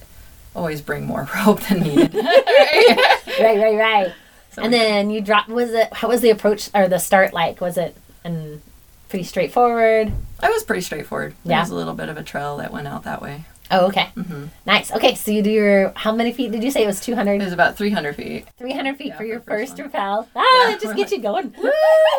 always 0.55 0.81
bring 0.81 1.05
more 1.05 1.27
rope 1.45 1.61
than 1.61 1.79
needed. 1.81 2.13
right, 2.15 3.39
right, 3.39 3.77
right. 3.77 4.13
So 4.51 4.61
and 4.61 4.71
then 4.73 5.09
you 5.09 5.21
drop. 5.21 5.47
Was 5.47 5.71
it? 5.71 5.91
How 5.93 6.07
was 6.09 6.21
the 6.21 6.29
approach 6.29 6.69
or 6.75 6.87
the 6.87 6.99
start 6.99 7.33
like? 7.33 7.59
Was 7.61 7.77
it 7.77 7.95
and 8.23 8.61
pretty 9.09 9.23
straightforward? 9.25 10.09
It 10.09 10.49
was 10.51 10.63
pretty 10.63 10.81
straightforward. 10.81 11.33
Yeah. 11.43 11.55
There 11.55 11.59
was 11.61 11.69
a 11.71 11.75
little 11.75 11.95
bit 11.95 12.09
of 12.09 12.17
a 12.17 12.23
trail 12.23 12.57
that 12.57 12.71
went 12.71 12.87
out 12.87 13.03
that 13.03 13.21
way. 13.21 13.45
Oh, 13.75 13.87
okay. 13.87 14.09
hmm 14.15 14.45
Nice. 14.65 14.91
Okay, 14.91 15.15
so 15.15 15.31
you 15.31 15.41
do 15.41 15.49
your. 15.51 15.91
How 15.95 16.11
many 16.13 16.31
feet 16.31 16.51
did 16.51 16.63
you 16.63 16.71
say 16.71 16.83
it 16.83 16.87
was? 16.87 16.99
200? 17.01 17.41
It 17.41 17.43
was 17.43 17.53
about 17.53 17.75
300 17.75 18.15
feet. 18.15 18.45
300 18.57 18.97
feet 18.97 19.07
Yeah, 19.07 19.17
for 19.17 19.23
your 19.25 19.39
for 19.39 19.51
first 19.51 19.77
first 19.77 19.93
rappel. 19.93 20.27
Ah, 20.35 20.41
Yeah. 20.65 20.71
that 20.71 20.81
just 20.81 20.95
gets 20.95 21.11
you 21.11 21.19
going. 21.19 21.53
Woo! 21.57 21.71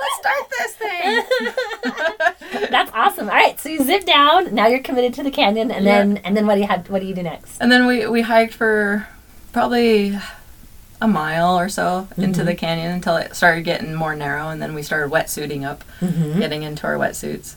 Let's 0.05 0.19
start 0.23 0.45
this 0.59 0.73
thing. 0.75 2.69
That's 2.71 2.91
awesome. 2.95 3.29
All 3.29 3.35
right, 3.35 3.59
so 3.61 3.69
you 3.69 3.83
zip 3.85 4.05
down. 4.05 4.55
Now 4.55 4.67
you're 4.67 4.81
committed 4.81 5.15
to 5.15 5.23
the 5.23 5.31
canyon, 5.31 5.71
and 5.71 5.85
Yeah. 5.85 5.99
then 5.99 6.17
and 6.19 6.37
then 6.37 6.47
what 6.47 6.55
do 6.57 6.61
you 6.63 6.67
have? 6.67 6.89
What 6.91 7.01
do 7.01 7.07
you 7.07 7.15
do 7.15 7.23
next? 7.23 7.59
and 7.61 7.71
then 7.71 7.87
we 7.87 8.07
we 8.07 8.23
hiked 8.23 8.55
for 8.55 9.07
probably 9.53 10.19
a 11.01 11.09
mile 11.09 11.59
or 11.59 11.69
so 11.69 12.09
into 12.17 12.41
Mm-hmm. 12.41 12.47
the 12.47 12.55
canyon 12.55 12.93
until 12.93 13.17
it 13.17 13.35
started 13.37 13.63
getting 13.63 13.95
more 13.95 14.15
narrow, 14.17 14.49
and 14.49 14.61
then 14.61 14.75
we 14.75 14.83
started 14.83 15.11
wetsuiting 15.13 15.65
up. 15.65 15.85
Mm-hmm. 16.01 16.41
getting 16.41 16.63
into 16.63 16.87
our 16.87 16.95
wetsuits. 16.97 17.57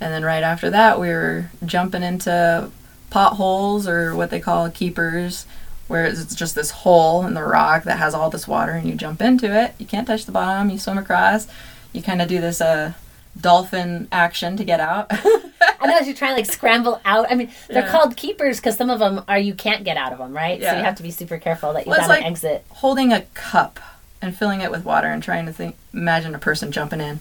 And 0.00 0.12
then 0.12 0.24
right 0.24 0.42
after 0.42 0.70
that, 0.70 1.00
we 1.00 1.08
were 1.08 1.50
jumping 1.64 2.02
into 2.02 2.70
potholes 3.14 3.86
or 3.86 4.12
what 4.16 4.30
they 4.30 4.40
call 4.40 4.68
keepers, 4.70 5.46
where 5.86 6.04
it's 6.04 6.34
just 6.34 6.56
this 6.56 6.70
hole 6.72 7.24
in 7.24 7.34
the 7.34 7.44
rock 7.44 7.84
that 7.84 7.98
has 7.98 8.12
all 8.12 8.28
this 8.28 8.48
water, 8.48 8.72
and 8.72 8.88
you 8.88 8.96
jump 8.96 9.22
into 9.22 9.46
it. 9.56 9.72
You 9.78 9.86
can't 9.86 10.04
touch 10.06 10.24
the 10.26 10.32
bottom. 10.32 10.68
You 10.68 10.78
swim 10.80 10.98
across. 10.98 11.46
You 11.92 12.02
kind 12.02 12.20
of 12.20 12.26
do 12.26 12.40
this 12.40 12.60
uh, 12.60 12.94
dolphin 13.40 14.08
action 14.10 14.56
to 14.56 14.64
get 14.64 14.80
out. 14.80 15.06
I 15.12 15.86
know 15.86 15.96
as 15.98 16.08
you're 16.08 16.16
trying 16.16 16.32
to 16.32 16.36
like 16.42 16.50
scramble 16.50 17.00
out. 17.04 17.30
I 17.30 17.36
mean, 17.36 17.50
they're 17.68 17.84
Yeah. 17.84 17.90
called 17.90 18.16
keepers 18.16 18.58
because 18.58 18.76
some 18.76 18.90
of 18.90 18.98
them 18.98 19.22
are 19.28 19.38
you 19.38 19.54
can't 19.54 19.84
get 19.84 19.96
out 19.96 20.12
of 20.12 20.18
them, 20.18 20.32
right? 20.32 20.58
Yeah. 20.60 20.72
So 20.72 20.78
you 20.78 20.84
have 20.84 20.96
to 20.96 21.02
be 21.04 21.12
super 21.12 21.38
careful 21.38 21.72
that 21.74 21.86
you 21.86 21.90
Well, 21.90 22.00
gotta 22.00 22.14
like- 22.14 22.24
exit. 22.24 22.64
Holding 22.70 23.12
a 23.12 23.20
cup 23.34 23.78
and 24.20 24.36
filling 24.36 24.60
it 24.60 24.72
with 24.72 24.84
water 24.84 25.06
and 25.08 25.22
trying 25.22 25.46
to 25.46 25.52
think, 25.52 25.76
imagine 25.92 26.34
a 26.34 26.38
person 26.38 26.72
jumping 26.72 27.00
in 27.00 27.20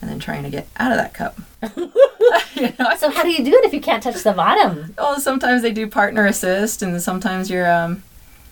and 0.00 0.08
then 0.10 0.20
trying 0.20 0.44
to 0.44 0.50
get 0.50 0.68
out 0.76 0.92
of 0.92 0.98
that 0.98 1.14
cup. 1.14 1.40
you 2.54 2.72
know? 2.78 2.94
So 2.96 3.10
how 3.10 3.22
do 3.22 3.30
you 3.30 3.44
do 3.44 3.52
it 3.54 3.64
if 3.64 3.72
you 3.74 3.80
can't 3.80 4.02
touch 4.02 4.22
the 4.22 4.32
bottom? 4.32 4.94
Well, 4.98 5.18
sometimes 5.20 5.62
they 5.62 5.72
do 5.72 5.86
partner 5.86 6.26
assist, 6.26 6.82
and 6.82 7.00
sometimes 7.02 7.50
your 7.50 7.70
um, 7.70 8.02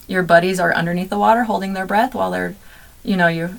your 0.08 0.22
buddies 0.22 0.58
are 0.60 0.74
underneath 0.74 1.10
the 1.10 1.18
water 1.18 1.44
holding 1.44 1.72
their 1.72 1.86
breath 1.86 2.14
while 2.14 2.30
they're, 2.30 2.54
you 3.04 3.16
know, 3.16 3.28
you 3.28 3.58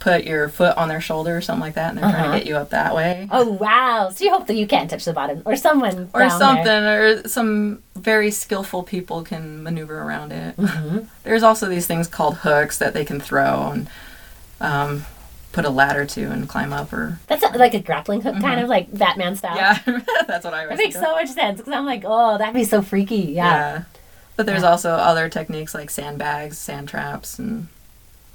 put 0.00 0.24
your 0.24 0.48
foot 0.48 0.76
on 0.76 0.88
their 0.88 1.00
shoulder 1.00 1.36
or 1.36 1.40
something 1.40 1.60
like 1.60 1.74
that, 1.74 1.90
and 1.90 1.98
they're 1.98 2.10
trying 2.10 2.24
Uh-huh. 2.24 2.32
to 2.32 2.38
get 2.40 2.48
you 2.48 2.56
up 2.56 2.70
that 2.70 2.96
way, 2.96 3.28
Oh 3.30 3.48
wow! 3.52 4.10
So 4.12 4.24
you 4.24 4.30
hope 4.32 4.48
that 4.48 4.56
you 4.56 4.66
can't 4.66 4.90
touch 4.90 5.04
the 5.04 5.12
bottom, 5.12 5.40
or 5.46 5.54
someone 5.54 6.10
or 6.12 6.28
something, 6.30 6.64
There. 6.64 7.06
or 7.22 7.28
some 7.28 7.80
very 7.94 8.32
skillful 8.32 8.82
people 8.82 9.22
can 9.22 9.62
maneuver 9.62 10.02
around 10.02 10.32
it. 10.32 10.56
Mhm. 10.56 11.06
There's 11.22 11.44
also 11.44 11.68
these 11.68 11.86
things 11.86 12.08
called 12.08 12.38
hooks 12.38 12.76
that 12.78 12.92
they 12.92 13.04
can 13.04 13.20
throw 13.20 13.70
and 13.70 13.88
um, 14.60 15.06
put 15.58 15.64
a 15.64 15.70
ladder 15.70 16.04
to 16.06 16.22
and 16.30 16.48
climb 16.48 16.72
up, 16.72 16.92
or 16.92 17.18
That's 17.26 17.42
a, 17.42 17.48
like 17.58 17.74
a 17.74 17.80
grappling 17.80 18.20
hook, 18.20 18.40
kind 18.40 18.60
of 18.60 18.68
like 18.68 18.96
Batman 18.96 19.34
style. 19.34 19.56
Mm-hmm. 19.56 19.90
yeah, 19.90 20.22
that's 20.28 20.44
what 20.44 20.54
I 20.54 20.68
was. 20.68 20.78
makes 20.78 20.94
so 20.94 21.12
much 21.16 21.30
sense 21.30 21.58
because 21.58 21.72
I'm 21.72 21.84
like, 21.84 22.04
oh, 22.06 22.38
that'd 22.38 22.54
be 22.54 22.62
so 22.62 22.80
freaky. 22.80 23.16
Yeah. 23.32 23.44
Yeah. 23.44 23.82
But 24.36 24.46
there's 24.46 24.62
Yeah. 24.62 24.70
also 24.70 24.90
other 24.92 25.28
techniques 25.28 25.74
like 25.74 25.90
sandbags, 25.90 26.58
sand 26.58 26.88
traps, 26.88 27.40
and 27.40 27.66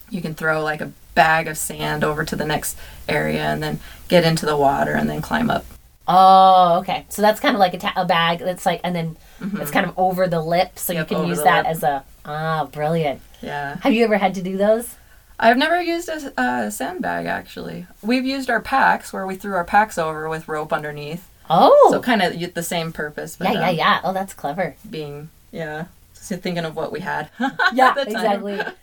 you 0.10 0.22
can 0.22 0.34
throw 0.36 0.62
like 0.62 0.82
a 0.82 0.92
bag 1.16 1.48
of 1.48 1.58
sand 1.58 2.04
over 2.04 2.26
to 2.26 2.36
the 2.36 2.46
next 2.46 2.78
area 3.08 3.44
and 3.46 3.64
then 3.64 3.80
get 4.10 4.26
into 4.26 4.46
the 4.46 4.58
water 4.58 4.92
and 4.92 5.10
then 5.10 5.22
climb 5.22 5.50
up. 5.50 5.66
Oh, 6.08 6.80
okay. 6.80 7.06
So 7.08 7.22
that's 7.22 7.40
kind 7.40 7.56
of 7.56 7.60
like 7.62 7.74
a, 7.74 7.78
ta- 7.78 7.94
a 7.96 8.04
bag 8.06 8.40
that's 8.40 8.66
like, 8.66 8.82
and 8.84 8.94
then 8.94 9.16
it's 9.62 9.72
kind 9.72 9.86
of 9.86 9.98
over 9.98 10.28
the 10.28 10.42
lip, 10.42 10.78
so 10.78 10.92
Mm-hmm. 10.94 11.00
Yep, 11.00 11.12
you 11.12 11.18
can 11.18 11.28
use 11.28 11.44
that 11.44 11.64
lip. 11.64 11.72
as 11.72 11.84
a 11.84 12.04
ah, 12.26 12.66
brilliant. 12.66 13.22
Yeah. 13.42 13.78
Have 13.82 13.94
you 13.94 14.04
ever 14.04 14.18
had 14.18 14.36
to 14.36 14.42
do 14.42 14.58
those? 14.58 14.96
I've 15.40 15.58
never 15.58 15.82
used 15.82 16.10
a, 16.10 16.34
a 16.42 16.72
sandbag 16.72 17.26
actually. 17.26 17.88
We've 18.02 18.26
used 18.26 18.50
our 18.50 18.62
packs 18.62 19.12
where 19.12 19.26
we 19.26 19.36
threw 19.36 19.56
our 19.56 19.66
packs 19.66 19.98
over 19.98 20.30
with 20.30 20.48
rope 20.48 20.72
underneath. 20.72 21.30
Oh, 21.50 21.90
So 21.92 22.00
kind 22.02 22.22
of 22.22 22.54
the 22.54 22.64
same 22.64 22.94
purpose. 22.94 23.36
But 23.36 23.54
yeah, 23.54 23.62
yeah, 23.62 23.70
um, 23.70 23.76
yeah. 23.76 24.02
Oh, 24.04 24.14
that's 24.14 24.34
clever. 24.34 24.76
Being, 24.90 25.30
yeah. 25.52 25.86
So 26.14 26.38
thinking 26.38 26.64
of 26.66 26.76
what 26.76 26.92
we 26.92 27.02
had. 27.02 27.30
Yeah, 27.74 27.90
at 27.90 27.96
the 27.96 28.06
time. 28.06 28.16
exactly. 28.16 28.62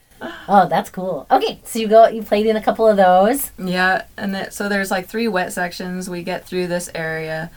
Oh, 0.46 0.68
that's 0.68 0.90
cool. 0.90 1.26
Okay, 1.30 1.60
so 1.64 1.78
you 1.78 1.88
go, 1.88 2.06
you 2.06 2.22
played 2.22 2.44
in 2.44 2.54
a 2.54 2.60
couple 2.62 2.86
of 2.86 2.98
those. 2.98 3.52
Yeah, 3.56 4.04
and 4.18 4.34
then, 4.34 4.50
so 4.50 4.68
there's 4.68 4.90
like 4.90 5.08
three 5.08 5.28
wet 5.28 5.50
sections. 5.50 6.10
We 6.10 6.22
get 6.22 6.44
through 6.46 6.66
this 6.66 6.90
area, 6.94 7.50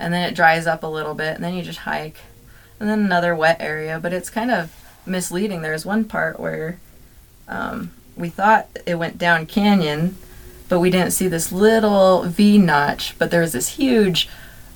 and 0.00 0.12
then 0.12 0.28
it 0.28 0.34
dries 0.34 0.66
up 0.66 0.82
a 0.82 0.88
little 0.88 1.14
bit, 1.14 1.36
and 1.36 1.44
then 1.44 1.54
you 1.54 1.62
just 1.62 1.78
hike, 1.78 2.16
and 2.80 2.88
then 2.88 2.98
another 2.98 3.36
wet 3.36 3.58
area. 3.60 4.00
But 4.02 4.12
it's 4.12 4.28
kind 4.28 4.50
of 4.50 4.74
misleading. 5.06 5.62
There's 5.62 5.86
one 5.86 6.04
part 6.04 6.40
where 6.40 6.80
um, 7.46 7.92
we 8.20 8.28
thought 8.28 8.68
it 8.86 8.94
went 8.96 9.18
down 9.18 9.46
canyon, 9.46 10.16
but 10.68 10.80
we 10.80 10.90
didn't 10.90 11.12
see 11.12 11.28
this 11.28 11.50
little 11.52 12.22
V 12.24 12.58
notch. 12.58 13.16
But 13.18 13.30
there 13.30 13.40
was 13.40 13.52
this 13.52 13.68
huge 13.70 14.28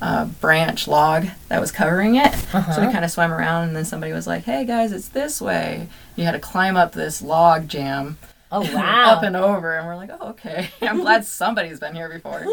uh, 0.02 0.24
branch 0.26 0.86
log 0.88 1.26
that 1.48 1.60
was 1.60 1.70
covering 1.70 2.16
it. 2.16 2.32
So 2.34 2.58
Uh-huh. 2.58 2.86
we 2.86 2.92
kind 2.92 3.04
of 3.04 3.10
swam 3.10 3.32
around, 3.32 3.68
and 3.68 3.76
then 3.76 3.84
somebody 3.84 4.12
was 4.12 4.26
like, 4.26 4.44
"Hey 4.44 4.64
guys, 4.64 4.92
it's 4.92 5.08
this 5.08 5.40
way." 5.40 5.88
You 6.16 6.24
had 6.24 6.32
to 6.32 6.38
climb 6.40 6.76
up 6.76 6.92
this 6.92 7.22
log 7.22 7.68
jam 7.68 8.18
Oh 8.52 8.60
wow! 8.74 9.14
up 9.16 9.22
and 9.24 9.34
over, 9.34 9.76
and 9.76 9.86
we're 9.86 9.96
like, 9.96 10.10
oh, 10.20 10.28
okay. 10.30 10.68
I'm 10.82 11.00
glad 11.00 11.24
somebody's 11.24 11.80
been 11.80 11.94
here 11.94 12.08
before. 12.08 12.44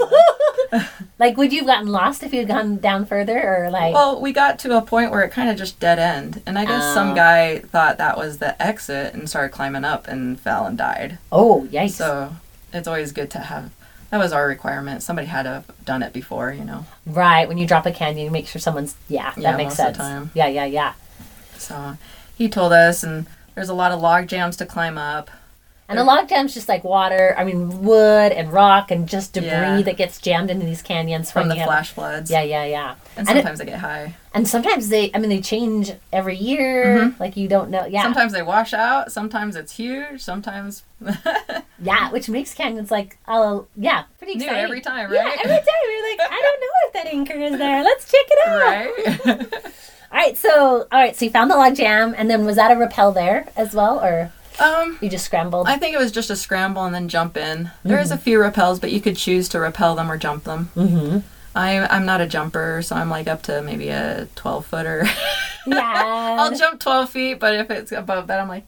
like, 1.22 1.38
would 1.38 1.54
you 1.54 1.60
have 1.60 1.68
gotten 1.68 1.88
lost 1.88 2.24
if 2.24 2.34
you 2.34 2.40
had 2.40 2.48
gone 2.50 2.78
down 2.78 3.06
further, 3.06 3.40
or 3.66 3.70
like? 3.70 3.94
Well, 3.94 4.20
we 4.20 4.34
got 4.34 4.60
to 4.60 4.76
a 4.76 4.82
point 4.82 5.12
where 5.12 5.22
it 5.22 5.30
kind 5.32 5.50
of 5.50 5.56
just 5.56 5.80
dead 5.80 6.00
end, 6.00 6.42
and 6.46 6.58
I 6.60 6.66
guess 6.66 6.84
Oh. 6.84 6.94
some 6.96 7.14
guy 7.16 7.60
thought 7.60 7.98
that 8.00 8.18
was 8.18 8.40
the 8.40 8.60
exit 8.62 9.14
and 9.14 9.30
started 9.30 9.50
climbing 9.54 9.86
up 9.86 10.08
and 10.08 10.38
fell 10.40 10.66
and 10.66 10.78
died. 10.78 11.20
oh 11.32 11.68
yikes! 11.72 11.92
So 11.92 12.36
it's 12.74 12.88
always 12.88 13.12
good 13.14 13.30
to 13.32 13.40
have. 13.40 13.70
That 14.10 14.18
was 14.18 14.34
our 14.34 14.46
requirement. 14.48 15.04
Somebody 15.04 15.28
had 15.28 15.44
to 15.44 15.50
have 15.50 15.86
done 15.86 16.04
it 16.04 16.12
before, 16.12 16.52
you 16.52 16.66
know. 16.66 16.86
right 17.06 17.48
when 17.48 17.58
you 17.58 17.66
drop 17.66 17.86
a 17.86 17.92
canyon, 17.94 18.26
you 18.26 18.32
make 18.32 18.48
sure 18.48 18.60
someone's 18.60 18.96
yeah. 19.08 19.32
Yeah, 19.38 19.52
that 19.52 19.58
makes 19.58 19.78
most 19.78 19.90
of 19.92 19.96
sense. 19.98 20.30
Yeah, 20.34 20.48
yeah, 20.48 20.66
yeah. 20.66 20.94
So 21.58 21.98
he 22.36 22.50
told 22.50 22.74
us, 22.74 23.04
and 23.04 23.28
there's 23.56 23.70
a 23.70 23.74
lot 23.74 23.92
of 23.92 24.02
log 24.02 24.28
jams 24.28 24.58
to 24.58 24.66
climb 24.66 24.98
up. 24.98 25.30
And 25.92 26.00
a 26.00 26.04
log 26.04 26.28
jam's 26.30 26.54
just 26.54 26.68
like 26.70 26.84
water. 26.84 27.36
I 27.38 27.44
mean, 27.44 27.84
wood 27.84 28.32
and 28.32 28.52
rock 28.52 28.90
and 28.92 29.08
just 29.08 29.34
debris 29.34 29.50
Yeah. 29.50 29.82
that 29.84 29.98
gets 29.98 30.20
jammed 30.20 30.50
into 30.50 30.66
these 30.66 30.82
canyons 30.82 31.32
from 31.32 31.48
the 31.50 31.56
have- 31.56 31.68
flash 31.68 31.92
floods. 31.92 32.32
Yeah, 32.32 32.42
yeah, 32.42 32.66
yeah. 32.66 32.96
And 33.18 33.28
And 33.30 33.38
it- 33.38 33.42
sometimes 33.42 33.60
they 33.60 33.66
get 33.66 33.80
high. 33.80 34.16
And 34.34 34.48
sometimes 34.48 34.88
they, 34.90 35.12
I 35.14 35.18
mean, 35.20 35.30
they 35.30 35.42
change 35.42 35.92
every 36.14 36.38
year. 36.38 36.86
Mm-hmm. 37.02 37.22
Like 37.22 37.36
you 37.38 37.48
don't 37.50 37.70
know. 37.70 37.86
Yeah, 37.86 38.02
Sometimes 38.04 38.32
they 38.32 38.42
wash 38.42 38.74
out. 38.74 39.12
Sometimes 39.12 39.56
it's 39.58 39.74
huge. 39.76 40.22
Sometimes 40.22 40.84
yeah, 41.82 42.10
which 42.12 42.30
makes 42.30 42.54
canyons 42.54 42.92
like, 42.92 43.18
oh, 43.28 43.68
yeah, 43.76 44.04
pretty 44.18 44.36
new 44.36 44.46
exciting. 44.46 44.64
every 44.64 44.82
time, 44.82 45.12
right? 45.12 45.16
Yeah, 45.16 45.36
every 45.44 45.58
time 45.58 45.66
you're 45.90 46.10
like, 46.10 46.32
I 46.32 46.42
don't 46.42 46.62
know 46.62 46.68
if 46.88 46.94
that 46.94 47.06
anchor 47.08 47.34
is 47.34 47.58
there. 47.58 47.84
Let's 47.84 48.10
check 48.10 48.26
it 48.30 48.48
out. 48.48 49.26
right. 49.26 49.64
All 50.14 50.18
right, 50.18 50.38
so 50.38 50.88
all 50.92 51.00
right, 51.00 51.16
so 51.16 51.24
you 51.24 51.32
found 51.32 51.50
the 51.50 51.56
log 51.56 51.74
jam, 51.78 52.14
and 52.18 52.30
then 52.30 52.44
was 52.46 52.58
that 52.58 52.70
a 52.70 52.76
rappel 52.78 53.14
there 53.14 53.48
as 53.56 53.74
well, 53.74 53.98
or 54.04 54.34
um, 54.62 54.98
you 55.02 55.10
just 55.10 55.26
scrambled? 55.26 55.68
I 55.68 55.78
think 55.78 55.96
it 55.96 56.00
was 56.00 56.12
just 56.12 56.30
a 56.30 56.36
scramble 56.36 56.84
and 56.84 56.94
then 56.94 57.08
jump 57.08 57.36
in. 57.38 57.72
There 57.84 58.00
is 58.00 58.12
a 58.12 58.18
few 58.18 58.40
rappels, 58.40 58.80
but 58.80 58.92
you 58.92 59.02
could 59.02 59.18
choose 59.18 59.50
to 59.50 59.60
rappel 59.60 59.96
them 59.96 60.12
or 60.12 60.18
jump 60.18 60.44
them. 60.44 60.70
mm-hmm. 60.76 61.20
I, 61.54 61.86
I'm 61.88 62.06
not 62.06 62.22
a 62.22 62.28
jumper, 62.28 62.82
so 62.82 62.96
I'm 62.96 63.10
like 63.10 63.28
up 63.28 63.42
to 63.44 63.62
maybe 63.62 63.90
a 63.90 64.28
12 64.36 64.66
footer. 64.66 65.06
Yeah. 65.68 66.36
I'll 66.40 66.56
jump 66.58 66.80
12 66.80 67.10
feet, 67.12 67.40
but 67.40 67.54
if 67.54 67.70
it's 67.70 67.92
above 67.92 68.26
that, 68.28 68.40
I'm 68.40 68.48
like. 68.48 68.66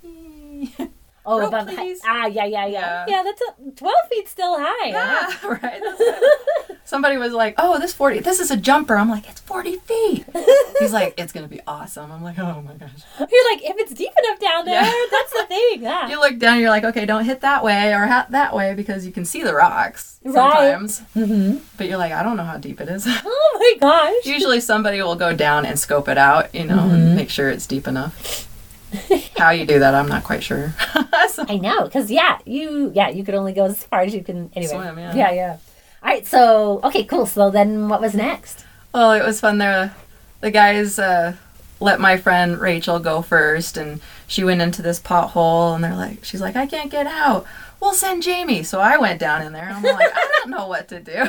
oh, 1.25 1.39
rope, 1.39 1.49
above 1.49 1.67
the- 1.67 1.73
please. 1.73 2.01
ah, 2.05 2.25
yeah, 2.27 2.45
yeah, 2.45 2.65
yeah, 2.65 2.67
Yeah. 2.67 3.05
yeah. 3.07 3.23
That's 3.23 3.41
a 3.41 3.71
twelve 3.71 4.07
feet 4.09 4.27
still 4.27 4.57
high. 4.59 4.91
huh? 4.91 5.31
yeah, 5.43 5.47
right. 5.63 5.81
That's. 5.81 6.79
Somebody 6.85 7.17
was 7.17 7.31
like, 7.33 7.55
"Oh, 7.57 7.79
this 7.79 7.93
40, 7.93 8.19
this 8.19 8.39
is 8.41 8.51
a 8.51 8.57
jumper." 8.57 8.95
I'm 8.97 9.09
like, 9.09 9.27
"It's 9.29 9.39
40 9.41 9.77
feet." 9.77 10.25
He's 10.79 10.91
like, 10.91 11.13
"It's 11.17 11.31
gonna 11.31 11.47
be 11.47 11.61
awesome." 11.65 12.11
I'm 12.11 12.21
like, 12.23 12.37
"Oh 12.37 12.61
my 12.61 12.73
gosh." 12.73 12.91
You're 13.19 13.51
like, 13.51 13.63
if 13.63 13.75
it's 13.77 13.93
deep 13.93 14.11
enough 14.25 14.39
down 14.39 14.65
there, 14.65 14.83
Yeah. 14.83 14.91
that's 15.09 15.31
the 15.33 15.45
thing. 15.47 15.81
Yeah. 15.81 16.09
You 16.09 16.19
look 16.19 16.37
down, 16.39 16.59
you're 16.59 16.69
like, 16.69 16.83
"Okay, 16.83 17.05
don't 17.05 17.23
hit 17.23 17.39
that 17.41 17.63
way 17.63 17.93
or 17.93 18.05
ha- 18.05 18.27
that 18.31 18.53
way 18.53 18.73
because 18.75 19.05
you 19.05 19.11
can 19.13 19.23
see 19.25 19.43
the 19.43 19.55
rocks 19.55 20.19
Right. 20.23 20.33
sometimes." 20.35 21.01
mm-hmm. 21.15 21.59
But 21.77 21.87
you're 21.87 21.97
like, 21.97 22.11
"I 22.11 22.21
don't 22.21 22.35
know 22.37 22.43
how 22.43 22.57
deep 22.57 22.81
it 22.81 22.89
is." 22.89 23.07
Oh 23.07 23.57
my 23.79 23.79
gosh. 23.79 24.25
Usually, 24.25 24.59
somebody 24.59 25.01
will 25.01 25.15
go 25.15 25.33
down 25.33 25.65
and 25.65 25.79
scope 25.79 26.09
it 26.09 26.17
out, 26.17 26.53
you 26.53 26.65
know, 26.65 26.75
Mm-hmm. 26.75 26.95
and 26.95 27.15
make 27.15 27.29
sure 27.29 27.49
it's 27.49 27.65
deep 27.65 27.87
enough. 27.87 28.47
how 29.37 29.49
you 29.51 29.65
do 29.65 29.79
that, 29.79 29.93
I'm 29.95 30.07
not 30.07 30.23
quite 30.23 30.43
sure. 30.43 30.73
So- 31.29 31.45
I 31.47 31.57
know, 31.57 31.89
cause 31.89 32.11
yeah, 32.11 32.39
you 32.45 32.91
yeah 32.93 33.09
you 33.09 33.23
could 33.23 33.33
only 33.33 33.53
go 33.53 33.65
as 33.65 33.83
far 33.85 34.01
as 34.01 34.13
you 34.13 34.23
can 34.23 34.51
anyway. 34.55 34.73
Swim, 34.73 34.97
yeah. 34.99 35.15
yeah, 35.15 35.31
yeah. 35.31 35.57
All 36.03 36.09
right, 36.09 36.27
so 36.27 36.79
okay, 36.83 37.03
cool. 37.05 37.25
So 37.25 37.49
then, 37.49 37.87
what 37.89 38.01
was 38.01 38.13
next? 38.13 38.65
Well, 38.93 39.13
it 39.13 39.23
was 39.25 39.39
fun. 39.39 39.57
There, 39.57 39.95
the 40.41 40.51
guys 40.51 40.99
uh, 40.99 41.35
let 41.79 41.99
my 41.99 42.17
friend 42.17 42.59
Rachel 42.59 42.99
go 42.99 43.21
first, 43.21 43.77
and 43.77 44.01
she 44.27 44.43
went 44.43 44.61
into 44.61 44.81
this 44.81 44.99
pothole, 44.99 45.73
and 45.75 45.83
they're 45.83 45.95
like, 45.95 46.23
she's 46.23 46.41
like, 46.41 46.55
I 46.55 46.67
can't 46.67 46.91
get 46.91 47.07
out. 47.07 47.45
We'll 47.79 47.93
send 47.93 48.21
Jamie. 48.21 48.63
So 48.63 48.79
I 48.79 48.97
went 48.97 49.19
down 49.19 49.41
in 49.41 49.53
there. 49.53 49.69
I'm 49.73 49.81
like, 49.81 50.11
I 50.13 50.29
don't 50.39 50.51
know 50.51 50.67
what 50.67 50.87
to 50.89 50.99
do. 50.99 51.23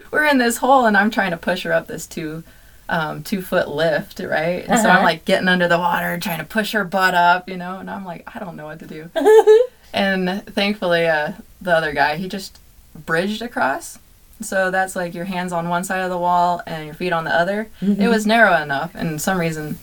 We're 0.10 0.24
in 0.26 0.38
this 0.38 0.56
hole, 0.56 0.86
and 0.86 0.96
I'm 0.96 1.10
trying 1.10 1.30
to 1.30 1.36
push 1.36 1.62
her 1.62 1.72
up 1.72 1.86
this 1.86 2.06
two, 2.06 2.42
um, 2.88 3.22
two 3.22 3.42
foot 3.42 3.68
lift, 3.68 4.20
right? 4.20 4.64
And 4.66 4.78
so 4.80 4.88
Uh-huh. 4.88 4.98
I'm 4.98 5.04
like 5.04 5.24
getting 5.24 5.48
under 5.48 5.68
the 5.68 5.78
water, 5.78 6.18
trying 6.18 6.38
to 6.38 6.44
push 6.44 6.72
her 6.72 6.84
butt 6.84 7.14
up, 7.14 7.48
you 7.48 7.56
know. 7.56 7.78
And 7.78 7.90
I'm 7.90 8.04
like, 8.04 8.28
I 8.34 8.38
don't 8.38 8.56
know 8.56 8.64
what 8.66 8.78
to 8.80 8.86
do. 8.86 9.10
and 9.92 10.44
thankfully, 10.46 11.06
uh, 11.06 11.32
the 11.60 11.74
other 11.74 11.92
guy, 11.92 12.16
he 12.16 12.28
just 12.28 12.58
bridged 12.94 13.42
across. 13.42 13.98
So 14.40 14.70
that's 14.70 14.94
like 14.94 15.14
your 15.14 15.24
hands 15.24 15.52
on 15.52 15.68
one 15.68 15.82
side 15.84 16.00
of 16.00 16.10
the 16.10 16.18
wall 16.18 16.62
and 16.66 16.86
your 16.86 16.94
feet 16.94 17.12
on 17.12 17.24
the 17.24 17.34
other. 17.34 17.68
Mm-hmm. 17.82 18.00
It 18.00 18.08
was 18.08 18.24
narrow 18.26 18.54
enough, 18.62 18.94
and 18.94 19.20
some 19.20 19.38
reason, 19.38 19.78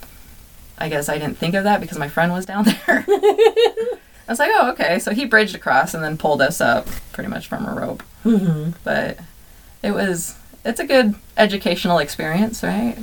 I 0.77 0.87
guess 0.89 1.09
I 1.09 1.17
didn't 1.17 1.37
think 1.37 1.55
of 1.55 1.65
that 1.65 1.81
because 1.81 1.97
my 1.97 2.07
friend 2.07 2.31
was 2.31 2.45
down 2.45 2.63
there. 2.87 3.05
I 3.07 4.31
was 4.31 4.39
like, 4.39 4.51
oh, 4.53 4.71
okay. 4.71 4.97
So 4.99 5.11
he 5.13 5.25
bridged 5.25 5.55
across 5.55 5.93
and 5.93 6.03
then 6.03 6.17
pulled 6.17 6.41
us 6.41 6.59
up 6.61 6.87
pretty 7.11 7.29
much 7.29 7.47
from 7.47 7.65
a 7.65 7.73
rope. 7.79 8.01
Mm-hmm. 8.23 8.71
But 8.83 9.19
it 9.83 9.91
was, 9.91 10.35
it's 10.65 10.79
a 10.79 10.85
good 10.85 11.15
educational 11.37 11.99
experience, 11.99 12.61
right? 12.63 12.97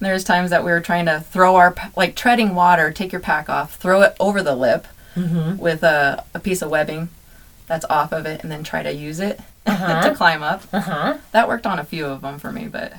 There's 0.00 0.24
times 0.24 0.50
that 0.50 0.64
we 0.64 0.72
were 0.72 0.80
trying 0.80 1.06
to 1.06 1.20
throw 1.20 1.54
our, 1.56 1.74
like 1.94 2.16
treading 2.16 2.56
water, 2.56 2.90
take 2.90 3.12
your 3.12 3.20
pack 3.20 3.48
off, 3.48 3.76
throw 3.76 4.02
it 4.02 4.16
over 4.18 4.42
the 4.42 4.56
lip 4.56 4.86
Mm-hmm. 5.14 5.58
with 5.58 5.82
a, 5.82 6.24
a 6.32 6.40
piece 6.40 6.62
of 6.62 6.70
webbing 6.70 7.10
that's 7.66 7.84
off 7.90 8.12
of 8.14 8.24
it, 8.24 8.42
and 8.42 8.50
then 8.50 8.64
try 8.64 8.82
to 8.82 8.90
use 8.90 9.20
it 9.20 9.38
Uh-huh. 9.66 10.08
to 10.08 10.14
climb 10.16 10.42
up. 10.42 10.62
Uh 10.72 10.80
huh. 10.80 11.18
That 11.32 11.46
worked 11.48 11.66
on 11.66 11.78
a 11.78 11.84
few 11.84 12.06
of 12.06 12.22
them 12.22 12.38
for 12.38 12.50
me, 12.50 12.66
but 12.66 12.94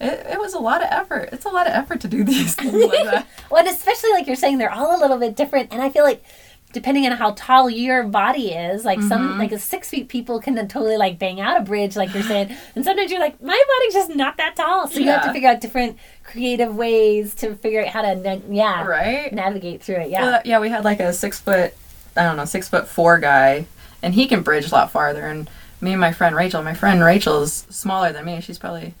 it, 0.00 0.24
it 0.34 0.38
was 0.38 0.54
a 0.54 0.60
lot 0.60 0.82
of 0.82 0.88
effort. 0.92 1.30
It's 1.32 1.44
a 1.44 1.48
lot 1.48 1.66
of 1.66 1.72
effort 1.74 2.00
to 2.02 2.08
do 2.08 2.22
these 2.32 2.54
things 2.54 2.72
like. 2.72 3.26
Well, 3.50 3.58
and 3.58 3.68
especially 3.68 4.12
like 4.12 4.28
you're 4.28 4.36
saying, 4.36 4.58
they're 4.58 4.72
all 4.72 4.96
a 4.96 5.00
little 5.00 5.18
bit 5.18 5.34
different, 5.36 5.72
and 5.72 5.82
I 5.82 5.90
feel 5.90 6.04
like 6.04 6.24
depending 6.72 7.06
on 7.06 7.12
how 7.12 7.32
tall 7.36 7.68
your 7.68 8.04
body 8.04 8.52
is, 8.52 8.84
like 8.84 9.00
some 9.02 9.30
mm-hmm. 9.30 9.38
like 9.38 9.52
a 9.52 9.58
six 9.58 9.90
feet 9.90 10.08
people 10.08 10.40
can 10.40 10.54
then 10.54 10.68
totally 10.68 10.96
like 10.96 11.18
bang 11.18 11.40
out 11.40 11.60
a 11.60 11.62
bridge, 11.62 11.96
like 11.96 12.12
you're 12.14 12.22
saying, 12.22 12.54
and 12.74 12.84
sometimes 12.84 13.10
you're 13.10 13.20
like, 13.20 13.40
my 13.42 13.62
body's 13.78 13.94
just 13.94 14.14
not 14.14 14.36
that 14.36 14.56
tall, 14.56 14.88
so 14.88 15.00
you 15.00 15.06
have 15.06 15.24
to 15.24 15.32
figure 15.32 15.48
out 15.48 15.60
different 15.60 15.98
creative 16.24 16.74
ways 16.74 17.34
to 17.36 17.54
figure 17.56 17.82
out 17.82 17.88
how 17.88 18.02
to 18.02 18.14
na- 18.16 18.40
yeah 18.48 18.84
Right? 18.84 19.32
navigate 19.32 19.82
through 19.82 19.96
it. 19.96 20.10
Yeah. 20.10 20.22
Well, 20.22 20.40
yeah, 20.44 20.60
we 20.60 20.68
had 20.68 20.84
like 20.84 21.00
a 21.00 21.12
six 21.12 21.38
foot, 21.38 21.74
I 22.16 22.24
don't 22.24 22.36
know, 22.36 22.44
six 22.44 22.68
foot 22.68 22.86
four 22.86 23.18
guy, 23.18 23.66
and 24.02 24.14
he 24.14 24.26
can 24.26 24.42
bridge 24.42 24.70
a 24.70 24.74
lot 24.74 24.90
farther. 24.90 25.26
And 25.26 25.48
me 25.80 25.92
and 25.92 26.00
my 26.00 26.12
friend 26.12 26.34
Rachel, 26.34 26.62
my 26.62 26.74
friend 26.74 27.02
Rachel's 27.02 27.66
smaller 27.70 28.12
than 28.12 28.24
me. 28.24 28.40
She's 28.40 28.58
probably 28.58 28.94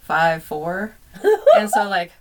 five 0.00 0.44
four, 0.44 0.94
and 1.56 1.68
so 1.70 1.88
like 1.88 2.12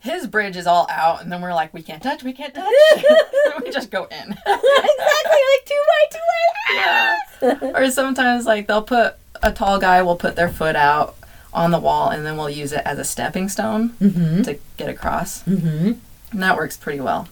his 0.00 0.26
bridge 0.26 0.56
is 0.56 0.66
all 0.66 0.86
out, 0.90 1.22
and 1.22 1.30
then 1.30 1.40
we're 1.42 1.54
like, 1.54 1.72
we 1.74 1.82
can't 1.82 2.02
touch, 2.02 2.22
we 2.22 2.32
can't 2.32 2.54
touch. 2.54 2.66
we 3.62 3.70
just 3.70 3.90
go 3.90 4.04
in. 4.04 4.32
exactly, 4.46 5.40
like 5.52 5.64
two 5.66 5.82
by 5.86 6.06
two 6.10 6.18
by. 6.18 6.74
yeah. 6.74 7.70
Or 7.74 7.90
sometimes 7.90 8.46
like 8.46 8.66
they'll 8.66 8.82
put 8.82 9.14
a 9.42 9.52
tall 9.52 9.78
guy 9.78 10.02
will 10.02 10.16
put 10.16 10.36
their 10.36 10.48
foot 10.50 10.76
out 10.76 11.16
on 11.52 11.70
the 11.70 11.78
wall, 11.80 12.10
and 12.10 12.24
then 12.24 12.36
we'll 12.36 12.50
use 12.50 12.72
it 12.72 12.82
as 12.84 12.98
a 12.98 13.04
stepping 13.04 13.48
stone 13.48 13.90
Mm-hmm. 14.00 14.42
to 14.42 14.58
get 14.76 14.88
across, 14.88 15.42
Mm-hmm. 15.44 15.92
and 16.32 16.42
that 16.42 16.56
works 16.56 16.76
pretty 16.76 17.00
well. 17.00 17.28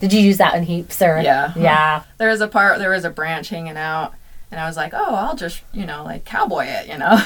Did 0.00 0.12
you 0.14 0.20
use 0.20 0.38
that 0.38 0.54
in 0.54 0.62
heaps 0.64 1.02
or? 1.02 1.20
Yeah. 1.20 1.52
Yeah. 1.56 2.04
there 2.18 2.30
was 2.30 2.40
a 2.40 2.48
part 2.48 2.78
there 2.78 2.90
was 2.90 3.04
a 3.04 3.10
branch 3.10 3.50
hanging 3.50 3.76
out 3.76 4.14
and 4.50 4.58
i 4.58 4.66
was 4.66 4.76
like 4.76 4.92
oh 4.94 5.14
i'll 5.14 5.36
just 5.36 5.62
you 5.72 5.84
know 5.86 6.02
like 6.02 6.24
cowboy 6.24 6.64
it 6.66 6.88
you 6.88 6.96
know 6.98 7.16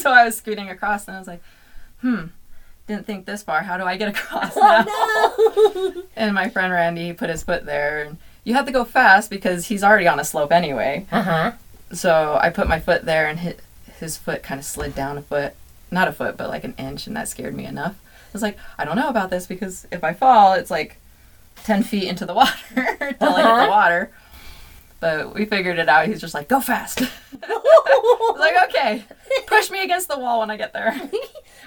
so 0.00 0.10
i 0.12 0.24
was 0.24 0.36
scooting 0.36 0.68
across 0.70 1.06
and 1.08 1.16
i 1.16 1.18
was 1.18 1.26
like 1.28 1.42
hmm 2.02 2.26
didn't 2.90 3.06
think 3.06 3.24
this 3.26 3.42
far 3.42 3.62
how 3.62 3.76
do 3.76 3.84
i 3.84 3.96
get 3.96 4.08
across 4.08 4.54
now 4.68 4.84
Oh 4.88 5.92
no. 5.94 6.02
and 6.16 6.34
my 6.34 6.48
friend 6.48 6.72
randy 6.72 7.12
put 7.12 7.30
his 7.30 7.42
foot 7.42 7.64
there 7.64 8.02
and 8.02 8.18
you 8.44 8.54
have 8.54 8.66
to 8.66 8.72
go 8.72 8.84
fast 8.84 9.30
because 9.30 9.66
he's 9.66 9.82
already 9.84 10.06
on 10.08 10.18
a 10.20 10.24
slope 10.24 10.52
anyway 10.52 11.06
uh 11.12 11.22
huh. 11.22 11.52
so 11.92 12.38
i 12.42 12.50
put 12.50 12.68
my 12.68 12.80
foot 12.80 13.04
there 13.04 13.26
and 13.28 13.38
hit, 13.40 13.60
his 13.98 14.16
foot 14.18 14.42
kind 14.42 14.58
of 14.58 14.64
slid 14.64 14.94
down 14.94 15.16
a 15.18 15.22
foot 15.22 15.54
not 15.90 16.08
a 16.08 16.12
foot 16.12 16.36
but 16.36 16.48
like 16.48 16.64
an 16.64 16.74
inch 16.78 17.06
and 17.06 17.16
that 17.16 17.28
scared 17.28 17.54
me 17.54 17.64
enough 17.66 17.96
i 18.02 18.32
was 18.32 18.42
like 18.42 18.56
i 18.78 18.84
don't 18.84 18.96
know 18.96 19.08
about 19.08 19.30
this 19.30 19.46
because 19.46 19.86
if 19.90 20.02
i 20.04 20.12
fall 20.12 20.52
it's 20.54 20.70
like 20.70 20.96
10 21.64 21.82
feet 21.82 22.08
into 22.08 22.24
the 22.24 22.32
water 22.34 22.52
till 22.74 22.82
i 22.82 23.06
hit 23.06 23.16
Uh-huh. 23.20 23.64
the 23.64 23.70
water 23.70 24.10
but 25.00 25.34
we 25.34 25.44
figured 25.44 25.78
it 25.78 25.88
out 25.88 26.06
he's 26.06 26.20
just 26.20 26.34
like 26.34 26.48
go 26.48 26.60
fast 26.60 27.00
like 28.36 28.54
okay 28.68 29.04
push 29.46 29.70
me 29.70 29.82
against 29.82 30.08
the 30.08 30.18
wall 30.18 30.40
when 30.40 30.50
i 30.50 30.56
get 30.56 30.72
there 30.72 30.90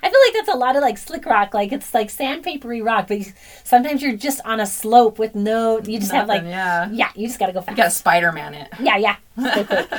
I 0.04 0.10
feel 0.10 0.20
like 0.26 0.34
that's 0.34 0.54
a 0.54 0.60
lot 0.60 0.76
of 0.76 0.82
like 0.82 0.98
slick 0.98 1.26
rock, 1.26 1.54
like 1.54 1.72
it's 1.72 1.94
like 1.94 2.10
sandpapery 2.10 2.86
rock, 2.86 3.08
but 3.08 3.20
you, 3.20 3.26
sometimes 3.64 4.02
you're 4.02 4.18
just 4.18 4.42
on 4.44 4.60
a 4.60 4.66
slope 4.66 5.18
with 5.18 5.34
no. 5.34 5.80
You 5.80 5.98
just 5.98 6.12
have 6.12 6.28
like, 6.28 6.44
yeah 6.44 6.90
yeah, 6.92 7.10
you 7.16 7.26
just 7.28 7.40
gotta 7.40 7.54
go 7.54 7.62
fast. 7.62 7.72
you 7.72 7.78
gotta 7.78 7.90
spider-man 7.90 8.54
it 8.54 8.68
Yeah, 8.82 8.98
yeah. 8.98 9.16
So 9.42 9.64
quick. 9.64 9.90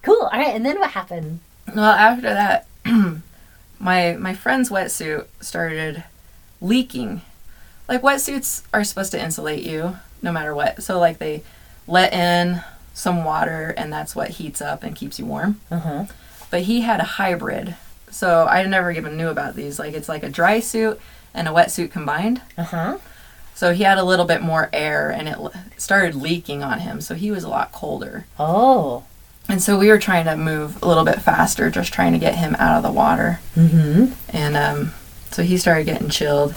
cool. 0.00 0.22
All 0.22 0.38
right, 0.38 0.54
and 0.54 0.64
then 0.64 0.78
what 0.78 0.92
happened? 0.92 1.40
Well, 1.74 1.84
after 1.84 2.22
that, 2.22 2.66
my 3.78 4.16
my 4.18 4.32
friend's 4.32 4.70
wetsuit 4.70 5.26
started 5.42 6.04
leaking. 6.62 7.20
Like 7.88 8.00
wetsuits 8.00 8.62
are 8.72 8.84
supposed 8.84 9.10
to 9.12 9.22
insulate 9.22 9.64
you 9.64 9.98
no 10.22 10.32
matter 10.32 10.54
what. 10.54 10.82
So 10.82 10.98
like 10.98 11.18
they 11.18 11.42
let 11.86 12.12
in 12.12 12.62
some 12.94 13.24
water 13.24 13.74
and 13.76 13.92
that's 13.92 14.14
what 14.14 14.30
heats 14.30 14.60
up 14.60 14.82
and 14.82 14.94
keeps 14.94 15.18
you 15.18 15.26
warm. 15.26 15.60
Huh. 15.68 16.06
But 16.50 16.62
he 16.62 16.82
had 16.82 17.00
a 17.00 17.04
hybrid. 17.04 17.76
So 18.10 18.46
I 18.46 18.64
never 18.66 18.90
even 18.90 19.16
knew 19.16 19.28
about 19.28 19.56
these. 19.56 19.78
Like 19.78 19.94
it's 19.94 20.08
like 20.08 20.22
a 20.22 20.28
dry 20.28 20.60
suit 20.60 21.00
and 21.32 21.48
a 21.48 21.50
wetsuit 21.50 21.90
combined. 21.90 22.42
Uh 22.58 22.64
huh. 22.64 22.98
So 23.54 23.72
he 23.72 23.84
had 23.84 23.98
a 23.98 24.04
little 24.04 24.24
bit 24.24 24.42
more 24.42 24.68
air 24.72 25.10
and 25.10 25.28
it 25.28 25.38
started 25.76 26.14
leaking 26.14 26.62
on 26.62 26.80
him. 26.80 27.00
So 27.00 27.14
he 27.14 27.30
was 27.30 27.44
a 27.44 27.48
lot 27.48 27.72
colder. 27.72 28.26
Oh. 28.38 29.04
And 29.48 29.62
so 29.62 29.78
we 29.78 29.88
were 29.88 29.98
trying 29.98 30.24
to 30.26 30.36
move 30.36 30.82
a 30.82 30.86
little 30.86 31.04
bit 31.04 31.20
faster, 31.20 31.70
just 31.70 31.92
trying 31.92 32.12
to 32.12 32.18
get 32.18 32.36
him 32.36 32.54
out 32.56 32.76
of 32.76 32.82
the 32.82 32.92
water. 32.92 33.40
Mm-hmm. 33.54 34.12
And 34.36 34.56
um, 34.56 34.92
so 35.30 35.42
he 35.42 35.56
started 35.58 35.84
getting 35.84 36.08
chilled. 36.08 36.54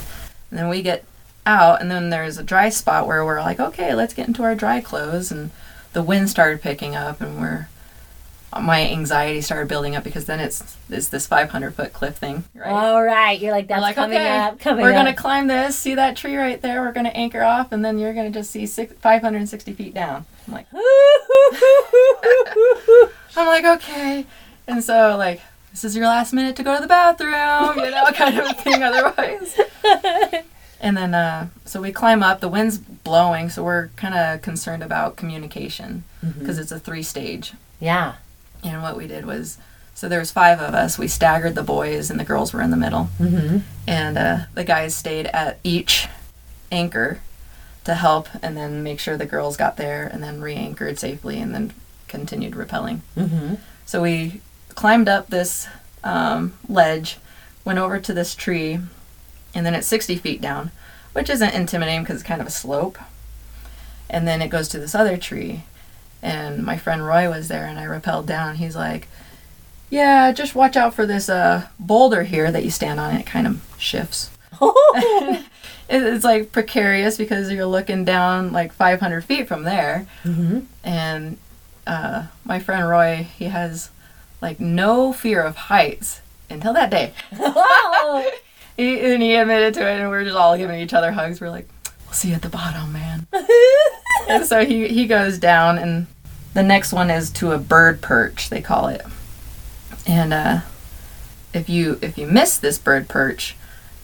And 0.50 0.58
then 0.58 0.68
we 0.68 0.82
get 0.82 1.04
out, 1.46 1.80
and 1.80 1.90
then 1.90 2.10
there's 2.10 2.38
a 2.38 2.42
dry 2.42 2.68
spot 2.68 3.06
where 3.06 3.24
we're 3.24 3.40
like, 3.40 3.60
okay, 3.60 3.94
let's 3.94 4.14
get 4.14 4.28
into 4.28 4.42
our 4.42 4.54
dry 4.54 4.80
clothes. 4.80 5.30
And 5.30 5.50
the 5.92 6.02
wind 6.02 6.28
started 6.28 6.60
picking 6.60 6.94
up, 6.94 7.20
and 7.20 7.40
we're 7.40 7.68
my 8.60 8.88
anxiety 8.88 9.40
started 9.40 9.68
building 9.68 9.94
up 9.96 10.04
because 10.04 10.24
then 10.26 10.40
it's 10.40 10.76
it's 10.88 11.08
this 11.08 11.26
500 11.26 11.74
foot 11.74 11.92
cliff 11.92 12.16
thing, 12.16 12.44
right? 12.54 12.70
All 12.70 13.02
right. 13.02 13.38
You're 13.38 13.52
like, 13.52 13.68
that's 13.68 13.82
like, 13.82 13.94
coming 13.96 14.16
okay, 14.16 14.38
up. 14.38 14.58
Coming 14.60 14.82
we're 14.82 14.90
up. 14.90 14.96
gonna 14.96 15.14
climb 15.14 15.46
this. 15.46 15.76
See 15.76 15.94
that 15.94 16.16
tree 16.16 16.36
right 16.36 16.60
there? 16.60 16.82
We're 16.82 16.92
gonna 16.92 17.10
anchor 17.10 17.42
off, 17.42 17.72
and 17.72 17.84
then 17.84 17.98
you're 17.98 18.14
gonna 18.14 18.30
just 18.30 18.50
see 18.50 18.66
six, 18.66 18.94
560 18.94 19.72
feet 19.72 19.94
down. 19.94 20.24
I'm 20.46 20.54
like, 20.54 20.66
I'm 23.36 23.46
like, 23.46 23.64
okay. 23.64 24.26
And 24.66 24.82
so 24.82 25.16
like, 25.16 25.40
this 25.70 25.84
is 25.84 25.94
your 25.96 26.06
last 26.06 26.32
minute 26.32 26.56
to 26.56 26.62
go 26.62 26.74
to 26.74 26.80
the 26.80 26.88
bathroom, 26.88 27.84
you 27.84 27.90
know, 27.90 28.04
kind 28.12 28.38
of 28.38 28.46
a 28.46 28.54
thing. 28.54 28.82
Otherwise. 28.82 29.60
And 30.86 30.96
then, 30.96 31.14
uh, 31.14 31.48
so 31.64 31.80
we 31.82 31.90
climb 31.90 32.22
up. 32.22 32.38
The 32.38 32.48
wind's 32.48 32.78
blowing, 32.78 33.50
so 33.50 33.64
we're 33.64 33.88
kind 33.96 34.14
of 34.14 34.40
concerned 34.40 34.84
about 34.84 35.16
communication 35.16 36.04
because 36.38 36.60
it's 36.60 36.70
a 36.70 36.78
three 36.78 37.02
stage. 37.02 37.54
yeah. 37.80 38.14
And 38.62 38.82
what 38.82 38.96
we 38.96 39.08
did 39.08 39.26
was, 39.26 39.58
so 39.94 40.08
there 40.08 40.20
was 40.20 40.30
five 40.30 40.60
of 40.60 40.74
us. 40.74 40.96
We 40.96 41.08
staggered 41.08 41.56
the 41.56 41.64
boys, 41.64 42.08
and 42.08 42.20
the 42.20 42.24
girls 42.24 42.52
were 42.52 42.62
in 42.62 42.70
the 42.70 42.76
middle. 42.76 43.08
Mm-hmm. 43.18 43.58
And 43.88 44.16
uh, 44.16 44.38
the 44.54 44.62
guys 44.62 44.94
stayed 44.94 45.26
at 45.26 45.58
each 45.64 46.06
anchor 46.70 47.18
to 47.82 47.94
help, 47.94 48.28
and 48.40 48.56
then 48.56 48.84
make 48.84 49.00
sure 49.00 49.16
the 49.16 49.26
girls 49.26 49.56
got 49.56 49.76
there, 49.76 50.06
and 50.06 50.22
then 50.22 50.40
re-anchored 50.40 51.00
safely, 51.00 51.40
and 51.40 51.52
then 51.52 51.72
continued 52.06 52.54
rappelling. 52.54 53.00
Mm-hmm. 53.16 53.54
So 53.86 54.02
we 54.02 54.40
climbed 54.76 55.08
up 55.08 55.30
this 55.30 55.66
um, 56.04 56.52
ledge, 56.68 57.18
went 57.64 57.80
over 57.80 57.98
to 57.98 58.14
this 58.14 58.36
tree, 58.36 58.78
and 59.56 59.64
then 59.64 59.74
it's 59.74 59.86
60 59.86 60.16
feet 60.16 60.40
down, 60.40 60.70
which 61.14 61.30
isn't 61.30 61.54
intimidating 61.54 62.02
because 62.02 62.16
it's 62.16 62.28
kind 62.28 62.42
of 62.42 62.46
a 62.46 62.50
slope. 62.50 62.98
And 64.10 64.28
then 64.28 64.42
it 64.42 64.48
goes 64.48 64.68
to 64.68 64.78
this 64.78 64.94
other 64.94 65.16
tree, 65.16 65.64
and 66.22 66.62
my 66.62 66.76
friend 66.76 67.04
Roy 67.04 67.28
was 67.28 67.48
there, 67.48 67.64
and 67.64 67.78
I 67.78 67.84
rappelled 67.84 68.26
down. 68.26 68.56
He's 68.56 68.76
like, 68.76 69.08
"Yeah, 69.90 70.30
just 70.30 70.54
watch 70.54 70.76
out 70.76 70.94
for 70.94 71.06
this 71.06 71.28
uh, 71.28 71.68
boulder 71.80 72.22
here 72.22 72.52
that 72.52 72.64
you 72.64 72.70
stand 72.70 73.00
on. 73.00 73.16
It 73.16 73.26
kind 73.26 73.46
of 73.46 73.76
shifts. 73.78 74.30
It's 75.88 76.24
like 76.24 76.50
precarious 76.50 77.16
because 77.16 77.48
you're 77.52 77.64
looking 77.64 78.04
down 78.04 78.50
like 78.50 78.72
500 78.72 79.24
feet 79.24 79.48
from 79.48 79.62
there." 79.62 80.06
mm-hmm. 80.24 80.60
and 80.84 81.38
uh, 81.86 82.26
my 82.44 82.58
friend 82.58 82.88
Roy, 82.88 83.26
he 83.38 83.46
has 83.46 83.90
like 84.40 84.60
no 84.60 85.12
fear 85.12 85.42
of 85.42 85.56
heights 85.56 86.20
until 86.50 86.72
that 86.74 86.90
day. 86.90 87.12
He, 88.76 89.00
and 89.00 89.22
he 89.22 89.34
admitted 89.36 89.74
to 89.74 89.88
it, 89.88 90.00
and 90.00 90.10
we 90.10 90.16
are 90.16 90.24
just 90.24 90.36
all 90.36 90.56
giving 90.56 90.78
each 90.80 90.92
other 90.92 91.12
hugs. 91.12 91.40
We're 91.40 91.50
like, 91.50 91.68
"We'll 92.04 92.12
see 92.14 92.28
you 92.28 92.34
at 92.34 92.42
the 92.42 92.48
bottom, 92.48 92.92
man." 92.92 93.26
and 94.28 94.44
so 94.44 94.64
he 94.64 94.88
he 94.88 95.06
goes 95.06 95.38
down, 95.38 95.78
and 95.78 96.06
the 96.54 96.62
next 96.62 96.92
one 96.92 97.10
is 97.10 97.30
to 97.32 97.52
a 97.52 97.58
bird 97.58 98.00
perch, 98.02 98.50
they 98.50 98.60
call 98.60 98.88
it. 98.88 99.02
And 100.06 100.32
uh, 100.32 100.60
if 101.54 101.68
you 101.68 101.98
if 102.02 102.18
you 102.18 102.26
miss 102.26 102.58
this 102.58 102.78
bird 102.78 103.08
perch, 103.08 103.56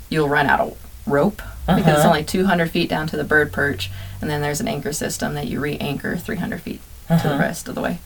you'll 0.08 0.28
run 0.28 0.46
out 0.46 0.60
of 0.60 0.78
rope 1.06 1.42
because 1.66 1.86
it's 1.86 1.98
Uh-huh. 2.00 2.08
only 2.08 2.24
200 2.24 2.70
feet 2.70 2.88
down 2.88 3.06
to 3.08 3.16
the 3.16 3.24
bird 3.24 3.52
perch, 3.52 3.90
and 4.20 4.28
then 4.30 4.40
there's 4.40 4.60
an 4.60 4.68
anchor 4.68 4.92
system 4.92 5.34
that 5.34 5.46
you 5.48 5.60
re-anchor 5.60 6.16
300 6.16 6.60
feet 6.60 6.80
to 7.08 7.14
the 7.22 7.34
Uh-huh. 7.34 7.38
rest 7.38 7.68
of 7.68 7.74
the 7.74 7.80
way. 7.80 7.98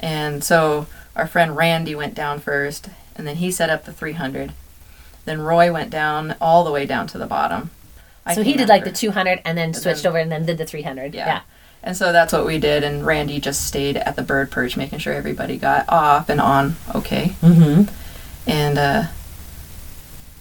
And 0.00 0.42
so 0.44 0.86
our 1.16 1.26
friend 1.26 1.56
Randy 1.56 1.94
went 1.94 2.14
down 2.14 2.38
first, 2.40 2.88
and 3.16 3.26
then 3.26 3.36
he 3.36 3.50
set 3.50 3.68
up 3.68 3.84
the 3.84 3.92
300. 3.92 4.52
Then 5.28 5.42
Roy 5.42 5.72
went 5.72 5.90
down 5.90 6.36
all 6.40 6.64
the 6.64 6.70
way 6.70 6.86
down 6.86 7.06
to 7.08 7.18
the 7.18 7.26
bottom. 7.26 7.70
I 8.24 8.34
so 8.34 8.42
he 8.42 8.54
did 8.54 8.68
like 8.68 8.84
the 8.84 8.92
200 8.92 9.42
and 9.44 9.56
then 9.56 9.74
switched 9.74 10.06
over 10.06 10.18
and 10.18 10.30
then 10.32 10.46
did 10.46 10.58
the 10.58 10.64
300. 10.66 11.14
Yeah. 11.14 11.26
Yeah. 11.26 11.40
And 11.82 11.96
so 11.96 12.12
that's 12.12 12.32
what 12.32 12.44
we 12.44 12.58
did, 12.58 12.82
and 12.82 13.06
Randy 13.06 13.38
just 13.40 13.64
stayed 13.66 13.96
at 13.96 14.16
the 14.16 14.22
bird 14.22 14.50
perch, 14.50 14.76
making 14.76 14.98
sure 14.98 15.12
everybody 15.14 15.56
got 15.58 15.88
off 15.88 16.28
and 16.28 16.40
on 16.40 16.74
okay. 16.94 17.36
Mm-hmm. 17.40 17.94
And 18.50 18.78
uh, 18.78 19.04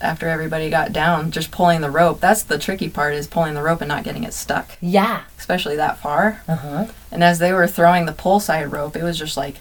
after 0.01 0.27
everybody 0.27 0.69
got 0.69 0.93
down, 0.93 1.31
just 1.31 1.51
pulling 1.51 1.81
the 1.81 1.91
rope. 1.91 2.19
That's 2.19 2.43
the 2.43 2.57
tricky 2.57 2.89
part 2.89 3.13
is 3.13 3.27
pulling 3.27 3.53
the 3.53 3.61
rope 3.61 3.81
and 3.81 3.87
not 3.89 4.03
getting 4.03 4.23
it 4.23 4.33
stuck, 4.33 4.77
Yeah. 4.81 5.23
especially 5.37 5.75
that 5.75 5.99
far. 5.99 6.41
Uh-huh. 6.47 6.87
And 7.11 7.23
as 7.23 7.39
they 7.39 7.53
were 7.53 7.67
throwing 7.67 8.05
the 8.05 8.13
pull 8.13 8.39
side 8.39 8.71
rope, 8.71 8.95
it 8.95 9.03
was 9.03 9.17
just 9.19 9.37
like 9.37 9.57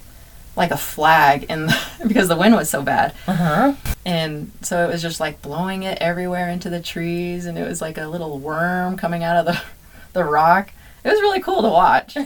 like 0.57 0.71
a 0.71 0.77
flag, 0.79 1.45
and 1.51 1.71
because 2.07 2.29
the 2.29 2.37
wind 2.37 2.55
was 2.55 2.71
so 2.71 2.81
bad. 2.83 3.13
Uh-huh. 3.29 3.75
And 4.07 4.53
so 4.63 4.85
it 4.85 4.93
was 4.93 5.03
just 5.03 5.19
like 5.19 5.43
blowing 5.43 5.83
it 5.83 5.99
everywhere 6.01 6.49
into 6.49 6.71
the 6.71 6.81
trees, 6.81 7.45
and 7.45 7.59
it 7.59 7.67
was 7.67 7.81
like 7.81 7.99
a 7.99 8.07
little 8.07 8.39
worm 8.39 8.97
coming 8.97 9.25
out 9.25 9.37
of 9.37 9.47
the, 9.47 9.61
the 10.13 10.25
rock. 10.25 10.71
It 11.03 11.09
was 11.11 11.21
really 11.21 11.41
cool 11.41 11.61
to 11.61 11.69
watch. 11.69 12.17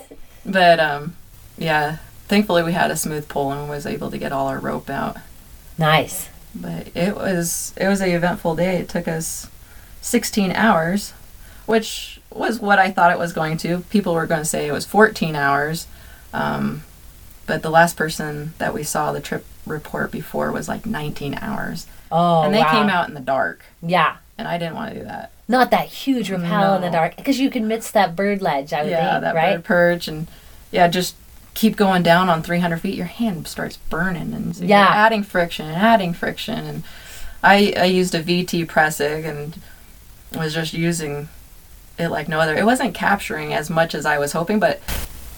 but 0.44 0.80
um, 0.80 1.16
yeah, 1.56 1.98
thankfully 2.26 2.64
we 2.64 2.72
had 2.72 2.90
a 2.90 2.96
smooth 2.96 3.28
pull 3.28 3.52
and 3.52 3.70
was 3.70 3.86
able 3.86 4.10
to 4.10 4.18
get 4.18 4.32
all 4.32 4.48
our 4.48 4.58
rope 4.58 4.90
out. 4.90 5.16
Nice. 5.78 6.28
But 6.56 6.88
it 6.96 7.14
was 7.14 7.72
it 7.76 7.86
was 7.86 8.00
a 8.00 8.12
eventful 8.12 8.56
day. 8.56 8.78
It 8.78 8.88
took 8.88 9.06
us 9.06 9.48
16 10.00 10.50
hours, 10.50 11.12
which 11.66 12.20
was 12.32 12.58
what 12.58 12.80
I 12.80 12.90
thought 12.90 13.12
it 13.12 13.18
was 13.18 13.32
going 13.32 13.58
to. 13.58 13.80
People 13.90 14.14
were 14.14 14.26
going 14.26 14.40
to 14.40 14.44
say 14.44 14.66
it 14.66 14.72
was 14.72 14.86
14 14.86 15.36
hours. 15.36 15.86
Um, 16.32 16.82
but 17.46 17.62
the 17.62 17.70
last 17.70 17.96
person 17.96 18.54
that 18.58 18.74
we 18.74 18.82
saw 18.82 19.12
the 19.12 19.20
trip 19.20 19.44
report 19.68 20.10
before 20.10 20.50
was 20.52 20.68
like 20.68 20.86
19 20.86 21.38
hours. 21.40 21.86
Oh, 22.10 22.42
and 22.42 22.54
they 22.54 22.60
wow. 22.60 22.70
came 22.70 22.88
out 22.88 23.08
in 23.08 23.14
the 23.14 23.20
dark, 23.20 23.62
Yeah. 23.82 24.16
and 24.36 24.48
I 24.48 24.58
didn't 24.58 24.74
want 24.74 24.92
to 24.94 24.98
do 25.00 25.04
that. 25.06 25.30
Not 25.46 25.70
that 25.70 25.86
huge 25.88 26.30
rappel 26.30 26.74
in 26.76 26.80
the 26.82 26.88
No. 26.88 26.92
dark 26.92 27.16
because 27.16 27.38
you 27.38 27.50
can 27.50 27.68
miss 27.68 27.90
that 27.90 28.16
bird 28.16 28.42
ledge, 28.42 28.72
I 28.72 28.82
would 28.82 28.90
yeah, 28.90 29.12
think, 29.12 29.22
that 29.22 29.34
right? 29.34 29.54
bird 29.56 29.64
perch, 29.64 30.08
and 30.08 30.26
yeah, 30.70 30.88
just 30.88 31.14
keep 31.54 31.76
going 31.76 32.02
down 32.02 32.28
on 32.28 32.42
300 32.42 32.80
feet. 32.80 32.94
Your 32.94 33.06
hand 33.06 33.46
starts 33.48 33.76
burning, 33.76 34.32
and 34.34 34.54
so 34.56 34.64
Yeah. 34.64 34.84
you're 34.84 34.94
adding 35.06 35.22
friction 35.22 35.66
and 35.66 35.76
adding 35.76 36.12
friction. 36.14 36.58
And 36.66 36.82
I 37.42 37.74
I 37.76 37.84
used 37.84 38.14
a 38.14 38.22
VT 38.22 38.64
Prusik 38.66 39.24
and 39.28 39.60
was 40.36 40.54
just 40.54 40.72
using 40.74 41.28
it 41.98 42.08
like 42.10 42.28
no 42.28 42.38
other. 42.40 42.54
It 42.56 42.64
wasn't 42.66 42.94
capturing 42.94 43.52
as 43.52 43.68
much 43.70 43.94
as 43.94 44.06
I 44.06 44.18
was 44.18 44.32
hoping, 44.32 44.58
but 44.60 44.80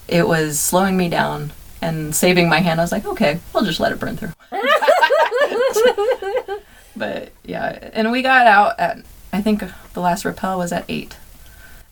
it 0.08 0.26
was 0.28 0.58
slowing 0.58 0.96
me 0.96 1.08
down 1.08 1.52
and 1.82 2.14
saving 2.14 2.48
my 2.48 2.58
hand. 2.60 2.80
I 2.80 2.84
was 2.84 2.92
like, 2.92 3.04
okay, 3.06 3.40
we'll 3.54 3.64
just 3.64 3.80
let 3.80 3.92
it 3.92 3.98
burn 3.98 4.16
through. 4.16 4.32
but 6.96 7.30
yeah, 7.44 7.90
and 7.92 8.10
we 8.10 8.22
got 8.22 8.46
out 8.46 8.78
at 8.78 8.98
I 9.32 9.42
think 9.42 9.62
the 9.92 10.00
last 10.00 10.24
rappel 10.24 10.58
was 10.58 10.72
at 10.72 10.84
eight. 10.88 11.16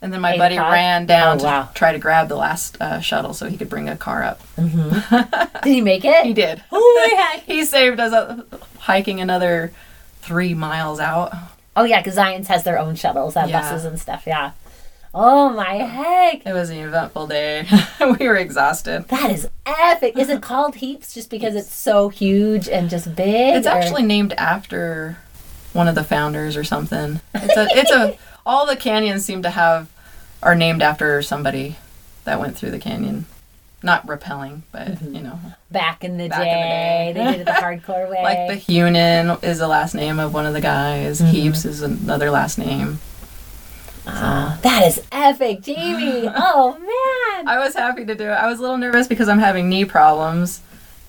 And 0.01 0.13
then 0.13 0.21
my 0.21 0.35
Eight 0.35 0.39
buddy 0.39 0.55
o'clock? 0.57 0.73
ran 0.73 1.07
down 1.07 1.41
Oh, 1.41 1.45
wow. 1.45 1.63
to 1.65 1.75
try 1.75 1.91
to 1.93 1.99
grab 1.99 2.29
the 2.29 2.37
last 2.37 2.81
uh, 2.81 3.01
shuttle 3.01 3.35
so 3.35 3.49
he 3.49 3.57
could 3.57 3.69
bring 3.69 3.89
a 3.89 3.97
car 3.97 4.23
up. 4.23 4.41
Did 4.57 5.65
he 5.65 5.81
make 5.81 6.05
it? 6.05 6.25
He 6.25 6.33
did. 6.35 6.63
Oh 6.71 7.09
my 7.11 7.21
heck. 7.35 7.43
he 7.45 7.65
saved 7.65 7.99
us 7.99 8.13
uh, 8.13 8.43
hiking 8.79 9.21
another 9.21 9.73
three 10.21 10.55
miles 10.55 11.01
out. 11.01 11.33
Oh 11.77 11.83
yeah, 11.83 12.01
because 12.01 12.17
Zions 12.17 12.47
has 12.47 12.63
their 12.63 12.79
own 12.79 12.95
shuttles, 12.95 13.35
have 13.35 13.51
Yeah. 13.51 13.61
buses 13.61 13.85
and 13.87 13.99
stuff. 14.01 14.23
Yeah. 14.25 14.53
Oh 15.15 15.51
my 15.51 15.75
heck. 15.75 16.47
It 16.47 16.53
was 16.53 16.71
an 16.71 16.79
eventful 16.79 17.27
day. 17.29 17.67
we 18.01 18.29
were 18.29 18.37
exhausted. 18.37 19.09
That 19.09 19.31
is 19.31 19.49
epic. 19.67 20.17
Is 20.17 20.29
it 20.29 20.43
called 20.43 20.77
Heaps 20.77 21.15
just 21.15 21.31
because 21.31 21.55
it's 21.55 21.73
so 21.73 22.09
huge 22.09 22.69
and 22.69 22.91
just 22.91 23.15
big? 23.17 23.57
It's 23.57 23.67
or- 23.67 23.71
actually 23.71 24.03
named 24.03 24.35
after 24.35 25.19
one 25.73 25.89
of 25.89 25.95
the 25.95 26.05
founders 26.05 26.57
or 26.57 26.65
something. 26.65 27.21
It's 27.35 27.57
a 27.57 27.69
it's 27.71 27.91
a 27.91 28.19
all 28.47 28.67
the 28.67 28.77
canyons 28.77 29.25
seem 29.25 29.43
to 29.43 29.51
have 29.51 29.89
are 30.43 30.55
named 30.55 30.83
after 30.83 31.21
somebody 31.23 31.77
that 32.25 32.41
went 32.41 32.57
through 32.57 32.71
the 32.71 32.79
canyon. 32.79 33.27
Not 33.81 34.07
rappelling, 34.07 34.63
but 34.73 34.89
mm-hmm. 34.89 35.15
you 35.15 35.23
know. 35.23 35.39
back 35.71 36.03
in 36.03 36.19
the 36.19 36.29
Back 36.29 36.41
in 36.41 36.47
the 36.47 36.51
day. 36.51 37.13
day. 37.13 37.13
They 37.15 37.33
did 37.33 37.41
it 37.43 37.45
the 37.45 37.53
hardcore 37.63 38.11
way. 38.11 38.23
Like 38.23 38.39
Behunin 38.51 39.43
is 39.45 39.59
the 39.59 39.69
last 39.69 39.95
name 39.95 40.19
of 40.19 40.35
one 40.35 40.47
of 40.47 40.53
the 40.53 40.61
guys. 40.61 41.21
Mm-hmm. 41.21 41.31
Heaps 41.31 41.65
is 41.65 41.83
another 41.83 42.31
last 42.31 42.59
name. 42.59 42.99
Ah, 44.11 44.59
that 44.63 44.87
is 44.87 45.01
epic, 45.13 45.61
Jamie. 45.63 46.29
oh 46.35 46.73
man. 46.79 47.49
I 47.49 47.59
was 47.59 47.75
happy 47.75 48.05
to 48.05 48.15
do 48.15 48.25
it. 48.25 48.31
I 48.33 48.47
was 48.49 48.59
a 48.59 48.63
little 48.63 48.79
nervous 48.79 49.07
because 49.07 49.29
I'm 49.29 49.39
having 49.39 49.69
knee 49.69 49.85
problems, 49.85 50.61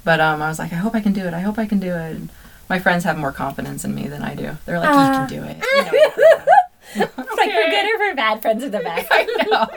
but 0.03 0.19
um, 0.19 0.41
I 0.41 0.49
was 0.49 0.59
like, 0.59 0.71
I 0.73 0.77
hope 0.77 0.95
I 0.95 1.01
can 1.01 1.13
do 1.13 1.25
it. 1.25 1.33
I 1.33 1.39
hope 1.39 1.57
I 1.57 1.65
can 1.65 1.79
do 1.79 1.93
it. 1.93 2.15
And 2.15 2.29
my 2.69 2.77
friends 2.79 3.03
have 3.05 3.17
more 3.17 3.31
confidence 3.31 3.83
in 3.85 3.95
me 3.95 4.07
than 4.07 4.21
I 4.21 4.35
do. 4.35 4.57
They're 4.65 4.79
like, 4.79 4.89
Ah. 4.91 5.23
you 5.23 5.27
can 5.27 5.27
do 5.43 5.43
it. 5.49 5.57
You 5.57 5.81
know 5.83 5.91
you 5.91 6.11
can 6.11 6.11
do 6.17 6.23
it." 6.25 6.49
It's 6.95 7.37
like 7.37 7.51
for 7.51 7.69
good 7.69 7.85
or 7.85 8.09
for 8.09 8.15
bad, 8.15 8.41
friends 8.41 8.63
are 8.63 8.69
the 8.69 8.79
best. 8.79 9.07
I 9.11 9.25
know. 9.51 9.67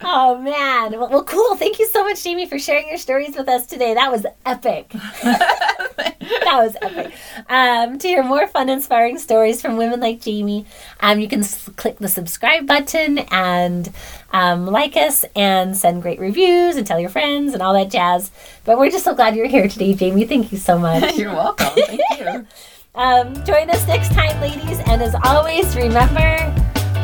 Oh 0.00 0.38
man. 0.38 0.92
Well, 0.98 1.08
well, 1.10 1.24
cool. 1.24 1.56
Thank 1.56 1.78
you 1.78 1.86
so 1.88 2.02
much, 2.04 2.22
Jamie, 2.24 2.46
for 2.46 2.58
sharing 2.58 2.88
your 2.88 2.96
stories 2.98 3.36
with 3.36 3.48
us 3.48 3.66
today. 3.66 3.92
That 3.94 4.10
was 4.10 4.24
epic. 4.46 4.88
that 5.22 6.16
was 6.54 6.74
epic. 6.80 7.12
Um, 7.48 7.98
to 7.98 8.08
hear 8.08 8.22
more 8.22 8.46
fun, 8.46 8.68
inspiring 8.68 9.18
stories 9.18 9.60
from 9.60 9.76
women 9.76 10.00
like 10.00 10.20
Jamie, 10.20 10.64
um, 11.00 11.20
you 11.20 11.28
can 11.28 11.40
s- 11.40 11.68
click 11.76 11.98
the 11.98 12.08
subscribe 12.08 12.66
button 12.66 13.18
and 13.30 13.92
um, 14.32 14.66
like 14.66 14.96
us 14.96 15.24
and 15.36 15.76
send 15.76 16.00
great 16.02 16.18
reviews 16.18 16.76
and 16.76 16.86
tell 16.86 16.98
your 17.00 17.10
friends 17.10 17.52
and 17.52 17.62
all 17.62 17.74
that 17.74 17.90
jazz. 17.90 18.30
But 18.64 18.78
we're 18.78 18.90
just 18.90 19.04
so 19.04 19.14
glad 19.14 19.36
you're 19.36 19.46
here 19.48 19.68
today, 19.68 19.92
Jamie. 19.94 20.24
Thank 20.24 20.50
you 20.50 20.58
so 20.58 20.78
much. 20.78 21.16
You're 21.18 21.32
welcome. 21.32 21.66
Thank 21.74 22.00
you. 22.18 22.46
Um, 22.94 23.34
join 23.44 23.70
us 23.70 23.86
next 23.86 24.12
time, 24.12 24.40
ladies. 24.40 24.80
And 24.86 25.00
as 25.02 25.14
always, 25.22 25.76
remember 25.76 26.18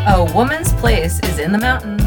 A 0.08 0.28
woman's 0.34 0.72
place 0.74 1.20
is 1.20 1.38
in 1.38 1.52
the 1.52 1.58
mountains. 1.58 2.02